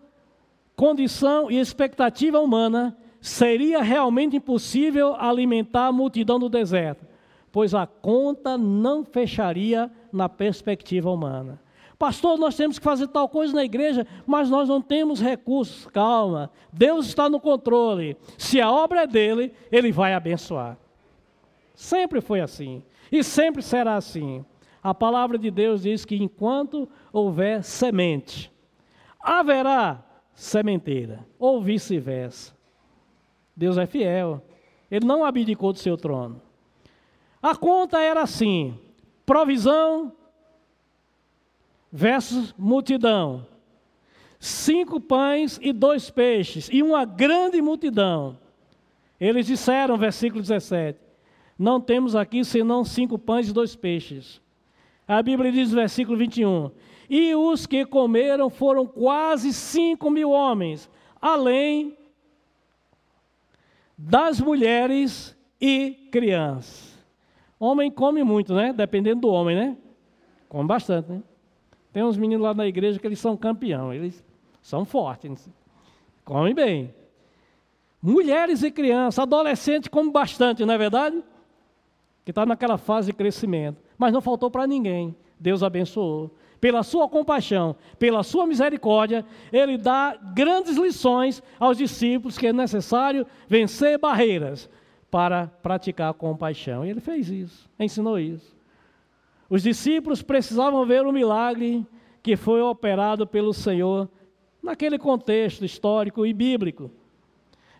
[0.76, 7.06] condição e expectativa humana, seria realmente impossível alimentar a multidão do deserto,
[7.52, 11.60] pois a conta não fecharia na perspectiva humana.
[11.98, 15.86] Pastor, nós temos que fazer tal coisa na igreja, mas nós não temos recursos.
[15.86, 18.16] Calma, Deus está no controle.
[18.36, 20.76] Se a obra é dele, ele vai abençoar.
[21.74, 24.44] Sempre foi assim e sempre será assim.
[24.82, 28.50] A palavra de Deus diz que enquanto houver semente,
[29.20, 32.52] haverá sementeira, ou vice-versa.
[33.54, 34.42] Deus é fiel.
[34.90, 36.40] Ele não abdicou do seu trono.
[37.42, 38.78] A conta era assim:
[39.26, 40.12] provisão
[41.90, 43.46] versus multidão.
[44.38, 48.38] Cinco pães e dois peixes, e uma grande multidão.
[49.20, 50.98] Eles disseram, versículo 17:
[51.58, 54.40] Não temos aqui senão cinco pães e dois peixes.
[55.06, 56.70] A Bíblia diz, versículo 21,
[57.10, 60.88] e os que comeram foram quase cinco mil homens,
[61.20, 61.96] além
[63.98, 66.91] das mulheres e crianças.
[67.64, 68.72] Homem come muito, né?
[68.72, 69.76] Dependendo do homem, né?
[70.48, 71.22] Come bastante, né?
[71.92, 74.24] Tem uns meninos lá na igreja que eles são campeão, eles
[74.60, 75.48] são fortes,
[76.24, 76.92] comem bem.
[78.02, 81.22] Mulheres e crianças, adolescentes comem bastante, não é verdade?
[82.24, 83.80] Que está naquela fase de crescimento.
[83.96, 85.14] Mas não faltou para ninguém.
[85.38, 92.48] Deus abençoou pela sua compaixão, pela sua misericórdia, ele dá grandes lições aos discípulos que
[92.48, 94.68] é necessário vencer barreiras
[95.12, 96.86] para praticar compaixão.
[96.86, 98.56] E ele fez isso, ensinou isso.
[99.50, 101.86] Os discípulos precisavam ver o milagre
[102.22, 104.08] que foi operado pelo Senhor
[104.62, 106.90] naquele contexto histórico e bíblico.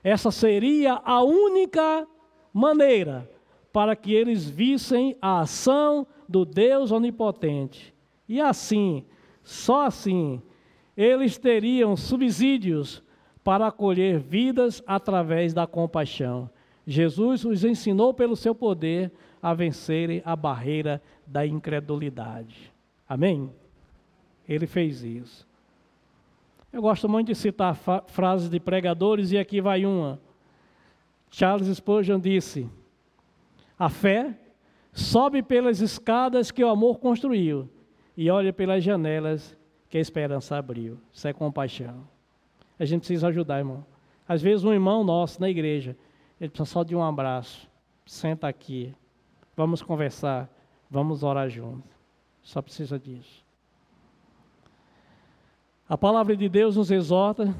[0.04, 2.06] Essa seria a única
[2.52, 3.26] maneira
[3.72, 7.94] para que eles vissem a ação do Deus onipotente
[8.28, 9.04] e assim,
[9.42, 10.42] só assim,
[10.96, 13.02] eles teriam subsídios
[13.42, 16.48] para acolher vidas através da compaixão.
[16.86, 22.72] Jesus os ensinou pelo seu poder a vencerem a barreira da incredulidade.
[23.08, 23.50] Amém?
[24.48, 25.46] Ele fez isso.
[26.72, 30.18] Eu gosto muito de citar frases de pregadores e aqui vai uma.
[31.30, 32.68] Charles Spurgeon disse:
[33.78, 34.34] A fé
[34.92, 37.68] sobe pelas escadas que o amor construiu
[38.16, 39.56] e olha pelas janelas
[39.88, 40.98] que a esperança abriu.
[41.12, 42.06] Isso é compaixão.
[42.78, 43.84] A gente precisa ajudar, irmão.
[44.26, 45.96] Às vezes um irmão nosso na igreja,
[46.42, 47.70] ele precisa só de um abraço.
[48.04, 48.92] Senta aqui,
[49.56, 50.50] vamos conversar,
[50.90, 51.88] vamos orar juntos.
[52.42, 53.44] Só precisa disso.
[55.88, 57.54] A palavra de Deus nos exorta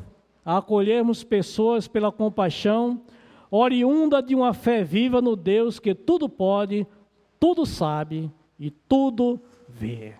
[0.45, 3.01] a acolhermos pessoas pela compaixão,
[3.49, 6.85] oriunda de uma fé viva no Deus que tudo pode,
[7.39, 10.15] tudo sabe e tudo vê.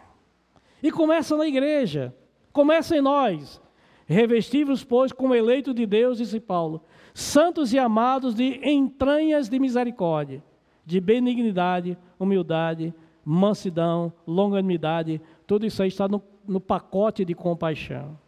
[0.81, 2.15] E começa na igreja,
[2.53, 3.61] começa em nós.
[4.07, 6.83] Revestivos, pois, como eleito de Deus, disse Paulo,
[7.15, 10.43] santos e amados de entranhas de misericórdia,
[10.85, 18.19] de benignidade, humildade, mansidão, longanimidade, tudo isso aí está no, no pacote de compaixão.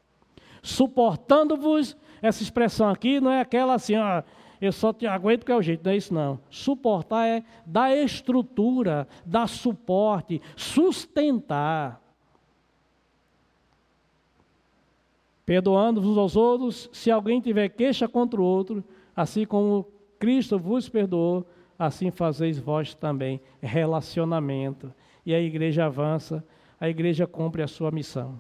[0.63, 4.23] Suportando-vos, essa expressão aqui não é aquela assim, ó,
[4.61, 6.41] eu só te aguento que é o jeito, não é isso não.
[6.49, 12.01] Suportar é dar estrutura, dar suporte, sustentar.
[15.45, 18.83] Perdoando-vos aos outros, se alguém tiver queixa contra o outro,
[19.15, 19.87] assim como
[20.19, 21.47] Cristo vos perdoou,
[21.79, 23.41] assim fazeis vós também.
[23.61, 24.93] Relacionamento.
[25.25, 26.45] E a igreja avança,
[26.81, 28.39] a igreja cumpre a sua missão.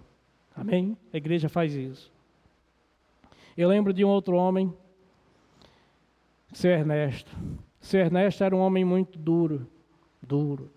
[0.56, 0.96] Amém?
[1.12, 2.12] A igreja faz isso.
[3.56, 4.72] Eu lembro de um outro homem,
[6.52, 7.30] seu Ernesto.
[7.80, 9.66] Seu Ernesto era um homem muito duro,
[10.22, 10.70] duro.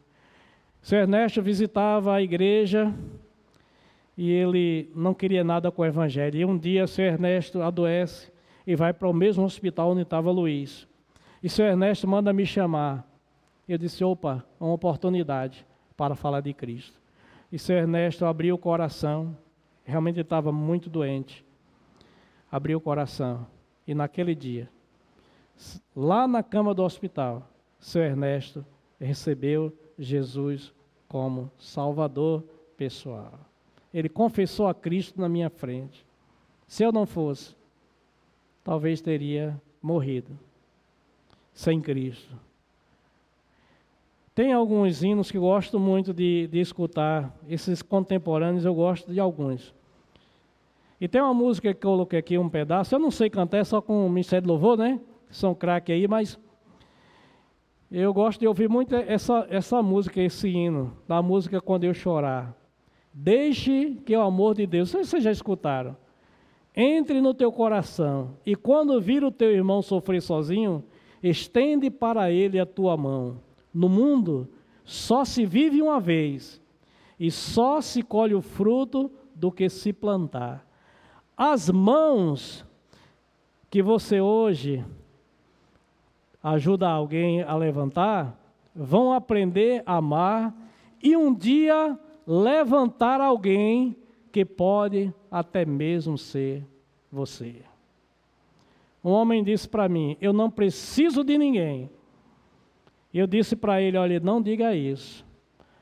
[0.82, 2.94] Seu Ernesto visitava a igreja
[4.18, 6.40] e ele não queria nada com o evangelho.
[6.40, 8.32] E um dia, seu Ernesto adoece
[8.66, 10.88] e vai para o mesmo hospital onde estava Luiz.
[11.44, 13.08] E seu Ernesto manda me chamar.
[13.70, 17.00] Eu disse: opa, uma oportunidade para falar de Cristo.
[17.52, 19.38] E seu Ernesto abriu o coração,
[19.86, 21.46] realmente estava muito doente.
[22.52, 23.46] Abriu o coração.
[23.88, 24.70] E naquele dia,
[25.96, 27.48] lá na cama do hospital,
[27.80, 28.66] seu Ernesto
[29.00, 30.74] recebeu Jesus
[31.08, 32.44] como Salvador
[32.76, 33.40] pessoal.
[33.94, 36.06] Ele confessou a Cristo na minha frente.
[36.68, 37.56] Se eu não fosse,
[38.64, 40.38] talvez teria morrido
[41.54, 42.36] sem Cristo.
[44.36, 49.74] Tem alguns hinos que gosto muito de, de escutar, esses contemporâneos eu gosto de alguns.
[51.02, 53.64] E tem uma música que eu coloquei aqui um pedaço, eu não sei cantar, é
[53.64, 55.00] só com o Ministério de Louvor, né?
[55.30, 56.40] São craque aí, mas
[57.92, 62.54] eu gosto de ouvir muito essa, essa música, esse hino, da música Quando Eu Chorar.
[63.20, 65.98] Deixe que o amor de Deus, vocês já escutaram,
[66.76, 70.84] entre no teu coração e quando vir o teu irmão sofrer sozinho,
[71.24, 73.42] estende para ele a tua mão.
[73.74, 74.48] No mundo
[74.86, 76.62] só se vive uma vez
[77.20, 80.64] e só se colhe o fruto do que se plantar.
[81.36, 82.64] As mãos
[83.68, 84.86] que você hoje
[86.44, 88.40] ajuda alguém a levantar
[88.76, 90.56] vão aprender a amar
[91.02, 93.96] e um dia levantar alguém
[94.34, 96.64] que pode até mesmo ser
[97.10, 97.62] você.
[99.02, 101.90] Um homem disse para mim: Eu não preciso de ninguém.
[103.14, 105.26] Eu disse para ele: Olha, não diga isso,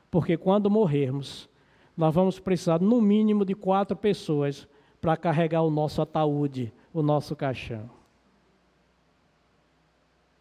[0.08, 1.48] porque quando morrermos,
[1.96, 4.68] nós vamos precisar no mínimo de quatro pessoas
[5.00, 7.90] para carregar o nosso ataúde, o nosso caixão.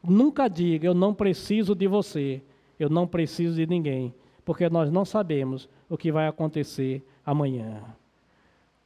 [0.03, 2.43] Nunca diga: Eu não preciso de você,
[2.79, 4.13] eu não preciso de ninguém,
[4.45, 7.83] porque nós não sabemos o que vai acontecer amanhã.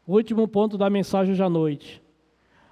[0.08, 2.02] último ponto da mensagem hoje à noite.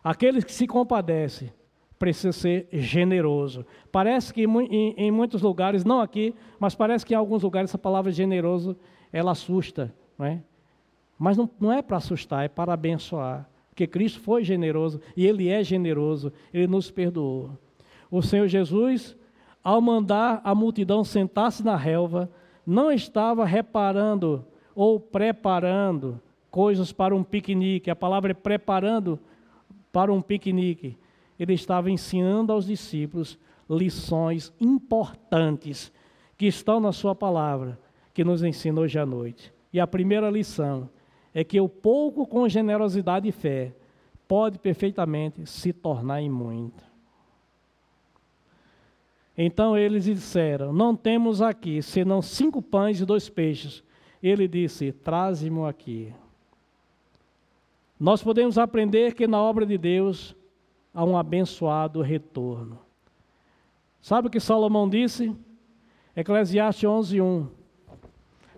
[0.01, 1.51] Aqueles que se compadecem
[1.99, 3.65] precisa ser generoso.
[3.91, 7.77] Parece que em, em, muitos lugares, não aqui, mas parece que em alguns lugares essa
[7.77, 8.77] palavra generoso
[9.11, 10.41] ela assusta, não é?
[11.19, 13.49] Mas não, não é para assustar, é para abençoar.
[13.69, 17.51] Porque Cristo foi generoso e Ele é generoso, Ele nos perdoou.
[18.09, 19.17] O Senhor Jesus,
[19.63, 22.29] ao mandar a multidão sentar-se na relva,
[22.67, 24.45] não estava reparando
[24.75, 27.89] ou preparando coisas para um piquenique.
[27.89, 29.17] A palavra é preparando
[29.89, 30.97] para um piquenique.
[31.39, 33.39] Ele estava ensinando aos discípulos
[33.69, 35.93] lições importantes
[36.37, 37.79] que estão na Sua palavra,
[38.13, 39.53] que nos ensina hoje à noite.
[39.71, 40.89] E a primeira lição
[41.33, 43.73] é que o pouco com generosidade e fé
[44.27, 46.83] pode perfeitamente se tornar em muito.
[49.37, 53.83] Então eles disseram: Não temos aqui senão cinco pães e dois peixes.
[54.21, 56.11] Ele disse: Traze-mo aqui.
[57.99, 60.35] Nós podemos aprender que na obra de Deus
[60.93, 62.79] há um abençoado retorno.
[64.01, 65.35] Sabe o que Salomão disse?
[66.15, 67.47] Eclesiastes 11:1.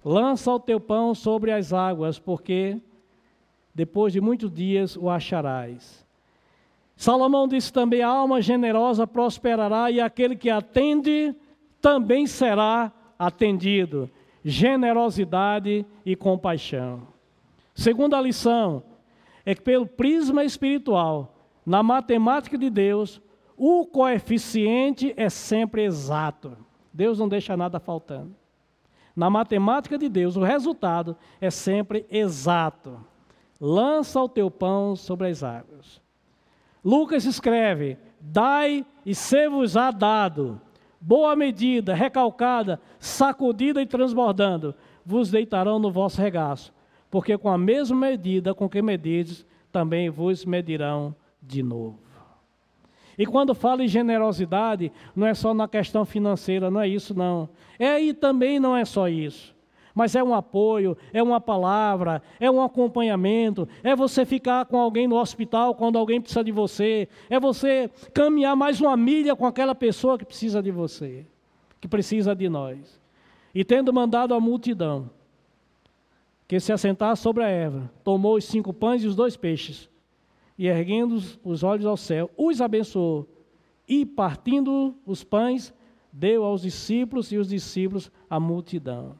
[0.03, 2.82] Lança o teu pão sobre as águas, porque
[3.75, 6.07] depois de muitos dias o acharás.
[7.00, 11.34] Salomão disse também: a alma generosa prosperará e aquele que atende
[11.80, 14.12] também será atendido.
[14.43, 17.08] Generosidade e compaixão.
[17.74, 18.84] Segunda lição:
[19.45, 23.22] é que pelo prisma espiritual, na matemática de Deus,
[23.56, 26.58] o coeficiente é sempre exato.
[26.91, 28.36] Deus não deixa nada faltando.
[29.16, 33.00] Na matemática de Deus, o resultado é sempre exato.
[33.58, 36.02] Lança o teu pão sobre as águas.
[36.84, 40.59] Lucas escreve: Dai e ser-vos-á dado.
[41.01, 44.75] Boa medida, recalcada, sacudida e transbordando,
[45.05, 46.73] vos deitarão no vosso regaço
[47.09, 51.99] porque com a mesma medida com que medides, também vos medirão de novo.
[53.17, 57.49] E quando falo em generosidade, não é só na questão financeira, não é isso não.
[57.77, 59.53] É aí também não é só isso.
[59.93, 65.07] Mas é um apoio, é uma palavra, é um acompanhamento, é você ficar com alguém
[65.07, 69.73] no hospital quando alguém precisa de você, é você caminhar mais uma milha com aquela
[69.73, 71.25] pessoa que precisa de você,
[71.81, 72.99] que precisa de nós.
[73.53, 75.09] E tendo mandado a multidão,
[76.47, 79.89] que se assentasse sobre a erva, tomou os cinco pães e os dois peixes,
[80.57, 83.27] e erguendo os olhos ao céu, os abençoou,
[83.87, 85.73] e partindo os pães,
[86.11, 89.15] deu aos discípulos e os discípulos à multidão.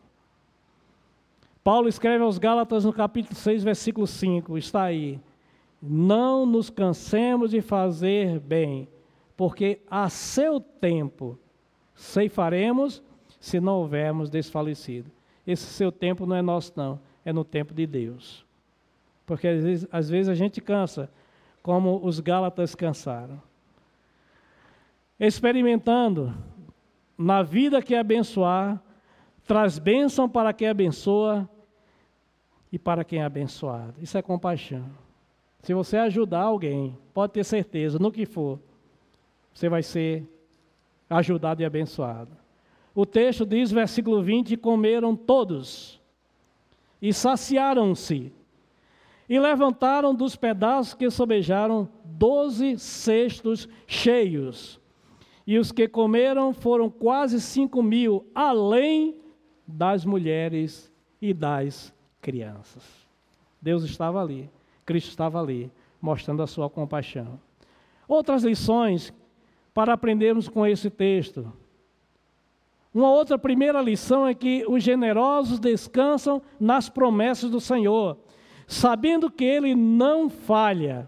[1.72, 5.20] Paulo escreve aos Gálatas no capítulo 6, versículo 5, está aí.
[5.80, 8.88] Não nos cansemos de fazer bem,
[9.38, 11.38] porque a seu tempo
[11.93, 13.03] ceifaremos
[13.39, 15.11] se não houvermos desfalecido.
[15.45, 18.43] Esse seu tempo não é nosso, não é no tempo de Deus.
[19.28, 21.07] Porque às vezes, às vezes a gente cansa,
[21.61, 23.39] como os Gálatas cansaram.
[25.20, 26.34] Experimentando
[27.15, 28.82] na vida que abençoar,
[29.45, 31.47] traz bênção para quem abençoa
[32.72, 33.95] e para quem é abençoado.
[34.01, 34.86] Isso é compaixão.
[35.61, 38.59] Se você ajudar alguém, pode ter certeza, no que for,
[39.53, 40.28] você vai ser
[41.09, 42.32] ajudado e abençoado.
[42.95, 45.99] O texto diz, versículo 20: comeram todos
[47.01, 48.32] e saciaram-se.
[49.28, 54.80] E levantaram dos pedaços que sobejaram doze cestos cheios.
[55.45, 59.15] E os que comeram foram quase cinco mil, além
[59.67, 60.91] das mulheres
[61.22, 62.84] e das crianças.
[63.61, 64.49] Deus estava ali,
[64.86, 67.39] Cristo estava ali, mostrando a sua compaixão.
[68.07, 69.13] Outras lições
[69.74, 71.51] para aprendermos com esse texto.
[72.93, 78.17] Uma outra primeira lição é que os generosos descansam nas promessas do Senhor,
[78.67, 81.07] sabendo que Ele não falha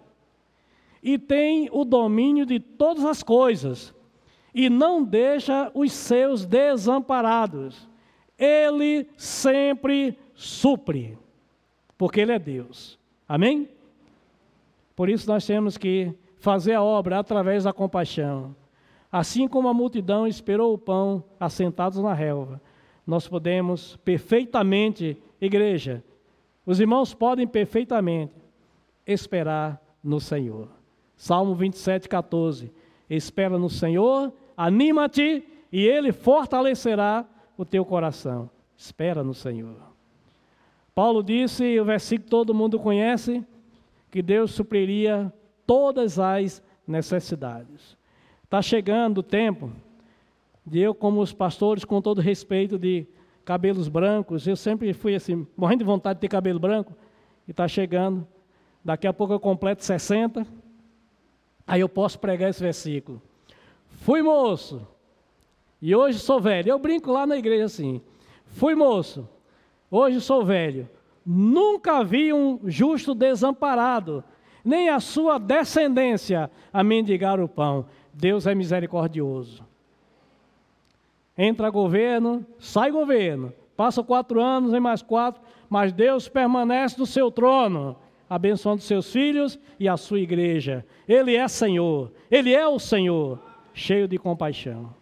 [1.02, 3.94] e tem o domínio de todas as coisas
[4.54, 7.90] e não deixa os seus desamparados.
[8.38, 11.18] Ele sempre supre,
[11.98, 12.98] porque Ele é Deus.
[13.28, 13.70] Amém?
[14.96, 18.56] Por isso nós temos que fazer a obra através da compaixão.
[19.12, 22.62] Assim como a multidão esperou o pão assentados na relva,
[23.06, 26.04] nós podemos perfeitamente, igreja,
[26.66, 28.34] os irmãos podem perfeitamente
[29.06, 30.70] esperar no Senhor.
[31.16, 32.72] Salmo 27, 14.
[33.10, 37.26] Espera no Senhor, anima-te e Ele fortalecerá
[37.58, 38.50] o teu coração.
[38.78, 39.91] Espera no Senhor.
[40.94, 43.46] Paulo disse, o versículo todo mundo conhece,
[44.10, 45.34] que Deus supriria
[45.66, 47.98] todas as necessidades.
[48.44, 49.72] Está chegando o tempo
[50.66, 53.08] de eu, como os pastores, com todo respeito de
[53.46, 56.94] cabelos brancos, eu sempre fui assim, morrendo de vontade de ter cabelo branco,
[57.48, 58.28] e está chegando.
[58.84, 60.46] Daqui a pouco eu completo 60,
[61.66, 63.22] aí eu posso pregar esse versículo.
[63.88, 64.86] Fui moço,
[65.82, 66.70] e hoje sou velho.
[66.70, 68.02] Eu brinco lá na igreja assim.
[68.46, 69.28] Fui moço,
[69.92, 70.90] hoje sou velho.
[71.24, 74.24] Nunca vi um justo desamparado,
[74.66, 77.86] nem a sua descendência a mendigar o pão.
[78.14, 79.64] Deus é misericordioso.
[81.38, 83.54] Entra governo, sai governo.
[83.76, 87.96] Passa quatro anos, vem mais quatro, mas Deus permanece no seu trono,
[88.30, 90.86] abençoando seus filhos e a sua igreja.
[91.08, 93.40] Ele é Senhor, Ele é o Senhor,
[93.74, 95.01] cheio de compaixão.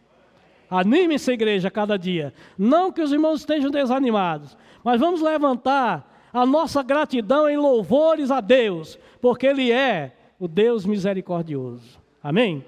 [0.69, 2.33] Anime-se, igreja, cada dia.
[2.57, 8.39] Não que os irmãos estejam desanimados, mas vamos levantar a nossa gratidão em louvores a
[8.39, 11.99] Deus, porque Ele é o Deus misericordioso.
[12.21, 12.63] Amém?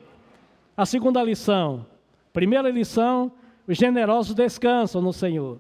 [0.76, 1.86] A segunda lição.
[2.34, 3.32] Primeira lição,
[3.68, 5.60] os generosos descansam no Senhor.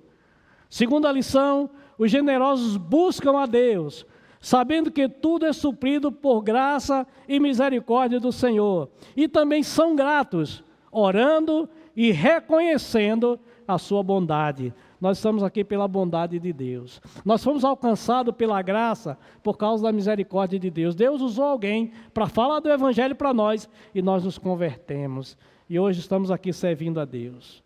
[0.70, 4.06] Segunda lição, os generosos buscam a Deus,
[4.39, 8.89] sabendo que tudo é suprido por graça e misericórdia do Senhor.
[9.16, 14.74] E também são gratos, orando e reconhecendo a sua bondade.
[15.00, 17.02] Nós estamos aqui pela bondade de Deus.
[17.26, 20.94] Nós fomos alcançados pela graça por causa da misericórdia de Deus.
[20.96, 25.38] Deus usou alguém para falar do Evangelho para nós e nós nos convertemos.
[25.70, 27.64] E hoje estamos aqui servindo a Deus.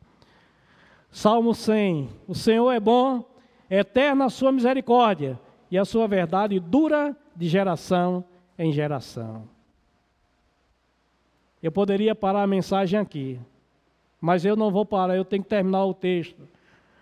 [1.11, 3.23] Salmo 100: O Senhor é bom,
[3.69, 8.23] é eterna a sua misericórdia e a sua verdade dura de geração
[8.57, 9.47] em geração.
[11.61, 13.39] Eu poderia parar a mensagem aqui,
[14.19, 16.41] mas eu não vou parar, eu tenho que terminar o texto.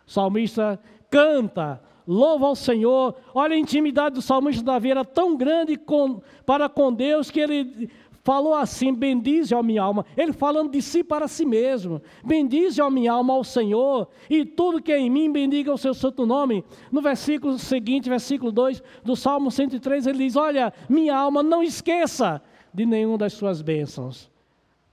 [0.05, 3.16] O salmista canta, louva ao Senhor.
[3.34, 7.89] Olha a intimidade do salmista Davi era tão grande com, para com Deus que ele
[8.24, 10.05] falou assim: Bendize, a minha alma.
[10.18, 12.01] Ele falando de si para si mesmo.
[12.24, 15.93] Bendize, a minha alma, ao Senhor, e tudo que é em mim, bendiga o seu
[15.93, 16.64] santo nome.
[16.91, 22.41] No versículo seguinte, versículo 2 do Salmo 103, ele diz: Olha, minha alma, não esqueça
[22.74, 24.32] de nenhuma das suas bênçãos.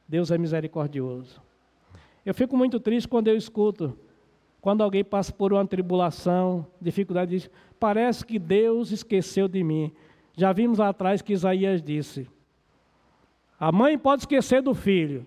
[0.07, 1.41] Deus é misericordioso.
[2.25, 3.97] Eu fico muito triste quando eu escuto,
[4.61, 9.91] quando alguém passa por uma tribulação, dificuldade, diz: parece que Deus esqueceu de mim.
[10.37, 12.29] Já vimos lá atrás que Isaías disse:
[13.61, 15.27] a mãe pode esquecer do filho,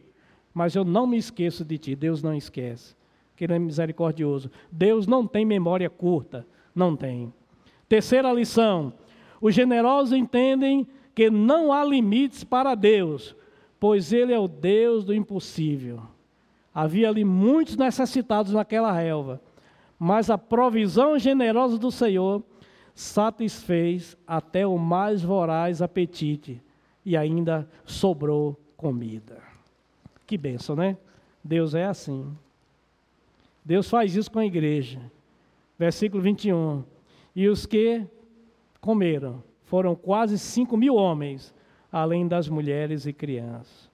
[0.52, 1.96] mas eu não me esqueço de ti.
[1.96, 2.96] Deus não esquece,
[3.36, 4.50] que Ele é misericordioso.
[4.72, 7.32] Deus não tem memória curta, não tem.
[7.88, 8.92] Terceira lição:
[9.40, 13.36] os generosos entendem que não há limites para Deus,
[13.80, 16.02] pois Ele é o Deus do impossível.
[16.74, 19.40] Havia ali muitos necessitados naquela relva,
[20.00, 22.44] mas a provisão generosa do Senhor
[22.96, 26.62] satisfez até o mais voraz apetite
[27.06, 29.42] e ainda sobrou comida.
[30.26, 30.98] Que benção, né?
[31.44, 32.36] Deus é assim.
[33.64, 35.00] Deus faz isso com a igreja.
[35.78, 36.84] Versículo 21.
[37.36, 38.06] E os que
[38.80, 41.54] comeram foram quase cinco mil homens,
[41.92, 43.90] além das mulheres e crianças.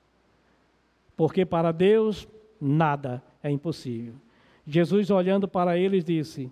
[1.15, 2.27] Porque para Deus
[2.59, 4.13] nada é impossível.
[4.65, 6.51] Jesus, olhando para eles, disse: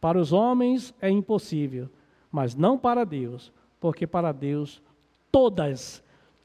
[0.00, 1.88] Para os homens é impossível,
[2.30, 4.82] mas não para Deus, porque para Deus
[5.32, 6.02] todas,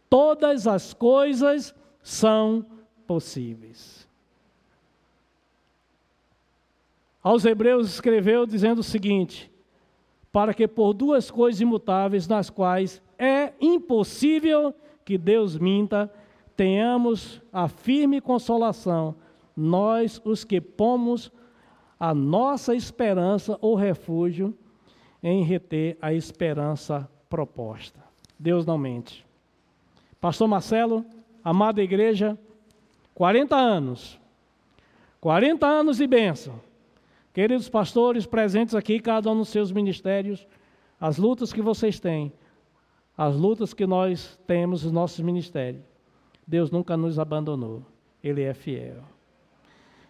[0.09, 2.65] todas as coisas são
[3.05, 4.07] possíveis.
[7.21, 9.51] Aos Hebreus escreveu dizendo o seguinte:
[10.31, 16.11] para que por duas coisas imutáveis, nas quais é impossível que Deus minta,
[16.55, 19.15] tenhamos a firme consolação,
[19.55, 21.31] nós os que pomos
[21.99, 24.57] a nossa esperança ou refúgio
[25.23, 28.03] em reter a esperança proposta.
[28.37, 29.25] Deus não mente.
[30.19, 31.05] Pastor Marcelo,
[31.43, 32.37] amada igreja,
[33.13, 34.19] 40 anos.
[35.21, 36.59] 40 anos de bênção.
[37.33, 40.47] Queridos pastores presentes aqui, cada um nos seus ministérios,
[40.99, 42.31] as lutas que vocês têm,
[43.17, 45.94] as lutas que nós temos nos nossos ministérios.
[46.47, 47.83] Deus nunca nos abandonou,
[48.23, 49.03] Ele é fiel.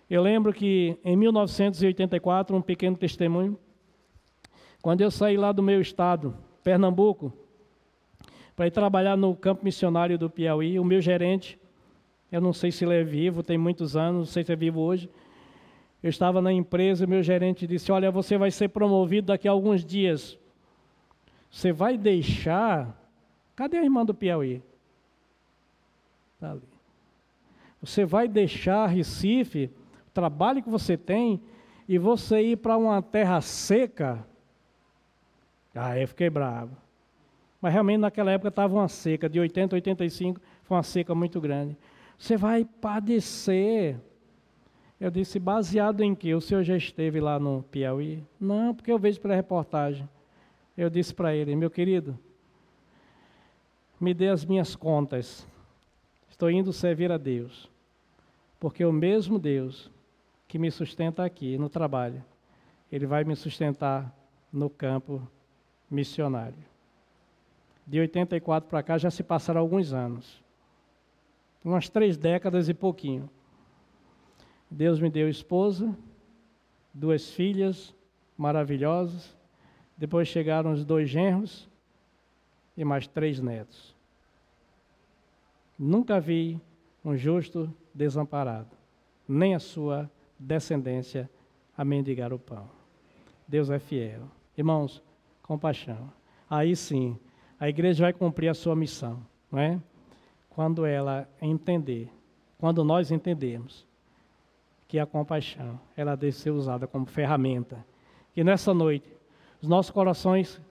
[0.10, 3.58] Eu lembro que em 1984, um pequeno testemunho,
[4.82, 7.34] quando eu saí lá do meu estado, Pernambuco,
[8.56, 11.60] para ir trabalhar no campo missionário do Piauí, o meu gerente,
[12.32, 14.82] eu não sei se ele é vivo, tem muitos anos, não sei se é vivo
[14.82, 15.10] hoje,
[16.04, 19.52] Eu estava na empresa e meu gerente disse: Olha, você vai ser promovido daqui a
[19.52, 20.38] alguns dias.
[21.50, 22.96] Você vai deixar.
[23.56, 24.62] Cadê a irmã do Piauí?
[26.46, 26.62] Está ali.
[27.82, 29.72] Você vai deixar Recife,
[30.08, 31.41] o trabalho que você tem,
[31.88, 34.26] e você ir para uma terra seca.
[35.74, 36.76] Ah, eu fiquei bravo.
[37.62, 41.41] Mas realmente naquela época estava uma seca, de 80 a 85, foi uma seca muito
[41.41, 41.78] grande.
[42.18, 44.00] Você vai padecer.
[45.00, 46.34] Eu disse, baseado em que?
[46.34, 48.24] O senhor já esteve lá no Piauí?
[48.39, 50.08] Não, porque eu vejo pela reportagem.
[50.78, 52.18] Eu disse para ele, meu querido,
[54.00, 55.46] me dê as minhas contas.
[56.36, 57.72] Estou indo servir a Deus.
[58.60, 59.90] Porque o mesmo Deus
[60.50, 62.22] que me sustenta aqui no trabalho,
[62.92, 64.14] Ele vai me sustentar
[64.52, 65.26] no campo
[65.90, 66.58] missionário.
[67.88, 70.44] De 84 para cá já se passaram alguns anos.
[71.64, 73.30] Umas três décadas e pouquinho.
[74.70, 75.98] Deus me deu esposa,
[76.94, 77.96] duas filhas
[78.38, 79.38] maravilhosas.
[79.96, 81.70] Depois chegaram os dois genros
[82.76, 83.95] e mais três netos.
[85.78, 86.59] Nunca vi
[87.03, 88.69] um justo desamparado,
[89.28, 90.09] nem a sua
[90.39, 91.30] descendência
[91.78, 92.69] a mendigar o pão.
[93.47, 94.23] Deus é fiel.
[94.57, 95.03] Irmãos,
[95.41, 96.11] compaixão.
[96.49, 97.17] Aí sim,
[97.59, 99.80] a igreja vai cumprir a sua missão, não é?
[100.49, 102.09] Quando ela entender,
[102.57, 103.86] quando nós entendemos
[104.88, 107.86] que a compaixão ela deve ser usada como ferramenta.
[108.34, 109.11] Que nessa noite
[109.61, 110.61] os nossos corações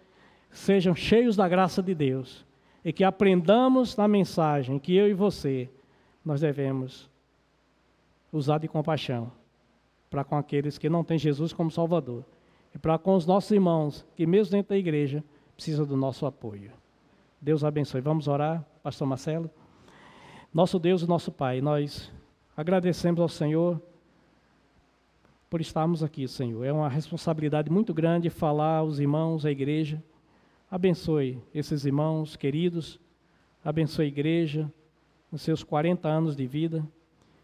[0.51, 2.44] sejam cheios da graça de Deus
[2.85, 5.71] e que aprendamos na mensagem que eu e você
[6.25, 7.09] nós devemos
[8.33, 9.31] usar de compaixão
[10.11, 12.25] para com aqueles que não têm Jesus como Salvador
[12.75, 15.25] e para com os nossos irmãos que mesmo dentro da igreja
[15.57, 16.73] precisam do nosso apoio.
[17.41, 18.01] Deus abençoe.
[18.01, 19.51] Vamos orar, Pastor Marcelo.
[20.53, 22.11] Nosso Deus e nosso Pai, nós
[22.57, 23.81] agradecemos ao Senhor
[25.51, 26.65] por estarmos aqui, Senhor.
[26.65, 30.03] É uma responsabilidade muito grande falar aos irmãos, à igreja.
[30.75, 32.99] Abençoe esses irmãos queridos,
[33.65, 34.73] abençoe a igreja
[35.31, 36.85] nos seus 40 anos de vida.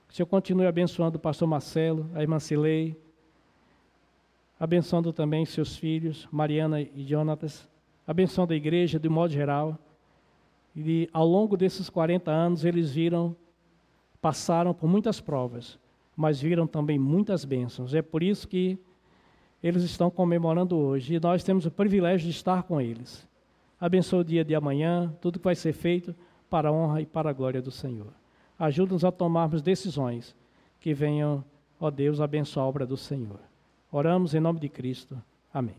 [0.08, 2.38] Que o Senhor continue abençoando o pastor Marcelo, a irmã
[4.58, 7.68] abençoando também seus filhos, Mariana e Jonatas,
[8.04, 9.78] abençoando a igreja de modo geral.
[10.74, 13.36] E ao longo desses 40 anos eles viram,
[14.20, 15.78] passaram por muitas provas
[16.20, 17.94] mas viram também muitas bênçãos.
[17.94, 18.78] É por isso que
[19.62, 23.26] eles estão comemorando hoje e nós temos o privilégio de estar com eles.
[23.78, 26.14] Abençoe o dia de amanhã, tudo que vai ser feito
[26.48, 28.12] para a honra e para a glória do Senhor.
[28.58, 30.36] Ajuda-nos a tomarmos decisões
[30.78, 31.44] que venham,
[31.78, 33.40] ó Deus, abençoar a obra do Senhor.
[33.90, 35.20] Oramos em nome de Cristo.
[35.52, 35.76] Amém.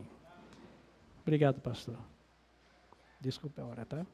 [1.22, 1.96] Obrigado, pastor.
[3.20, 4.04] Desculpe a hora, tá?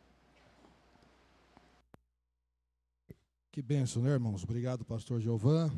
[3.51, 4.45] Que benção, né, irmãos?
[4.45, 5.71] Obrigado, pastor Giovan.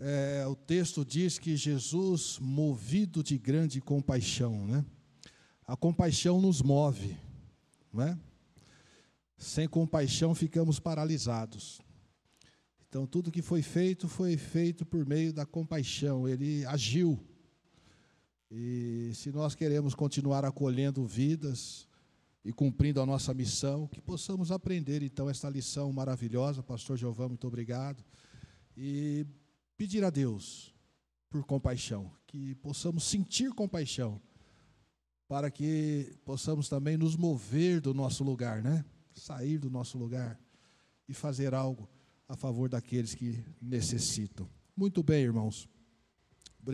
[0.00, 4.84] É, o texto diz que Jesus, movido de grande compaixão, né?
[5.66, 7.16] A compaixão nos move,
[7.92, 8.18] não é?
[9.36, 11.80] Sem compaixão ficamos paralisados.
[12.88, 16.28] Então, tudo que foi feito, foi feito por meio da compaixão.
[16.28, 17.18] Ele agiu.
[18.50, 21.86] E se nós queremos continuar acolhendo vidas
[22.44, 26.62] e cumprindo a nossa missão, que possamos aprender então esta lição maravilhosa.
[26.62, 28.02] Pastor Giovanni, muito obrigado.
[28.74, 29.26] E
[29.78, 30.74] pedir a Deus
[31.30, 34.20] por compaixão, que possamos sentir compaixão,
[35.28, 38.84] para que possamos também nos mover do nosso lugar, né?
[39.14, 40.38] Sair do nosso lugar
[41.08, 41.88] e fazer algo
[42.28, 44.48] a favor daqueles que necessitam.
[44.76, 45.68] Muito bem, irmãos.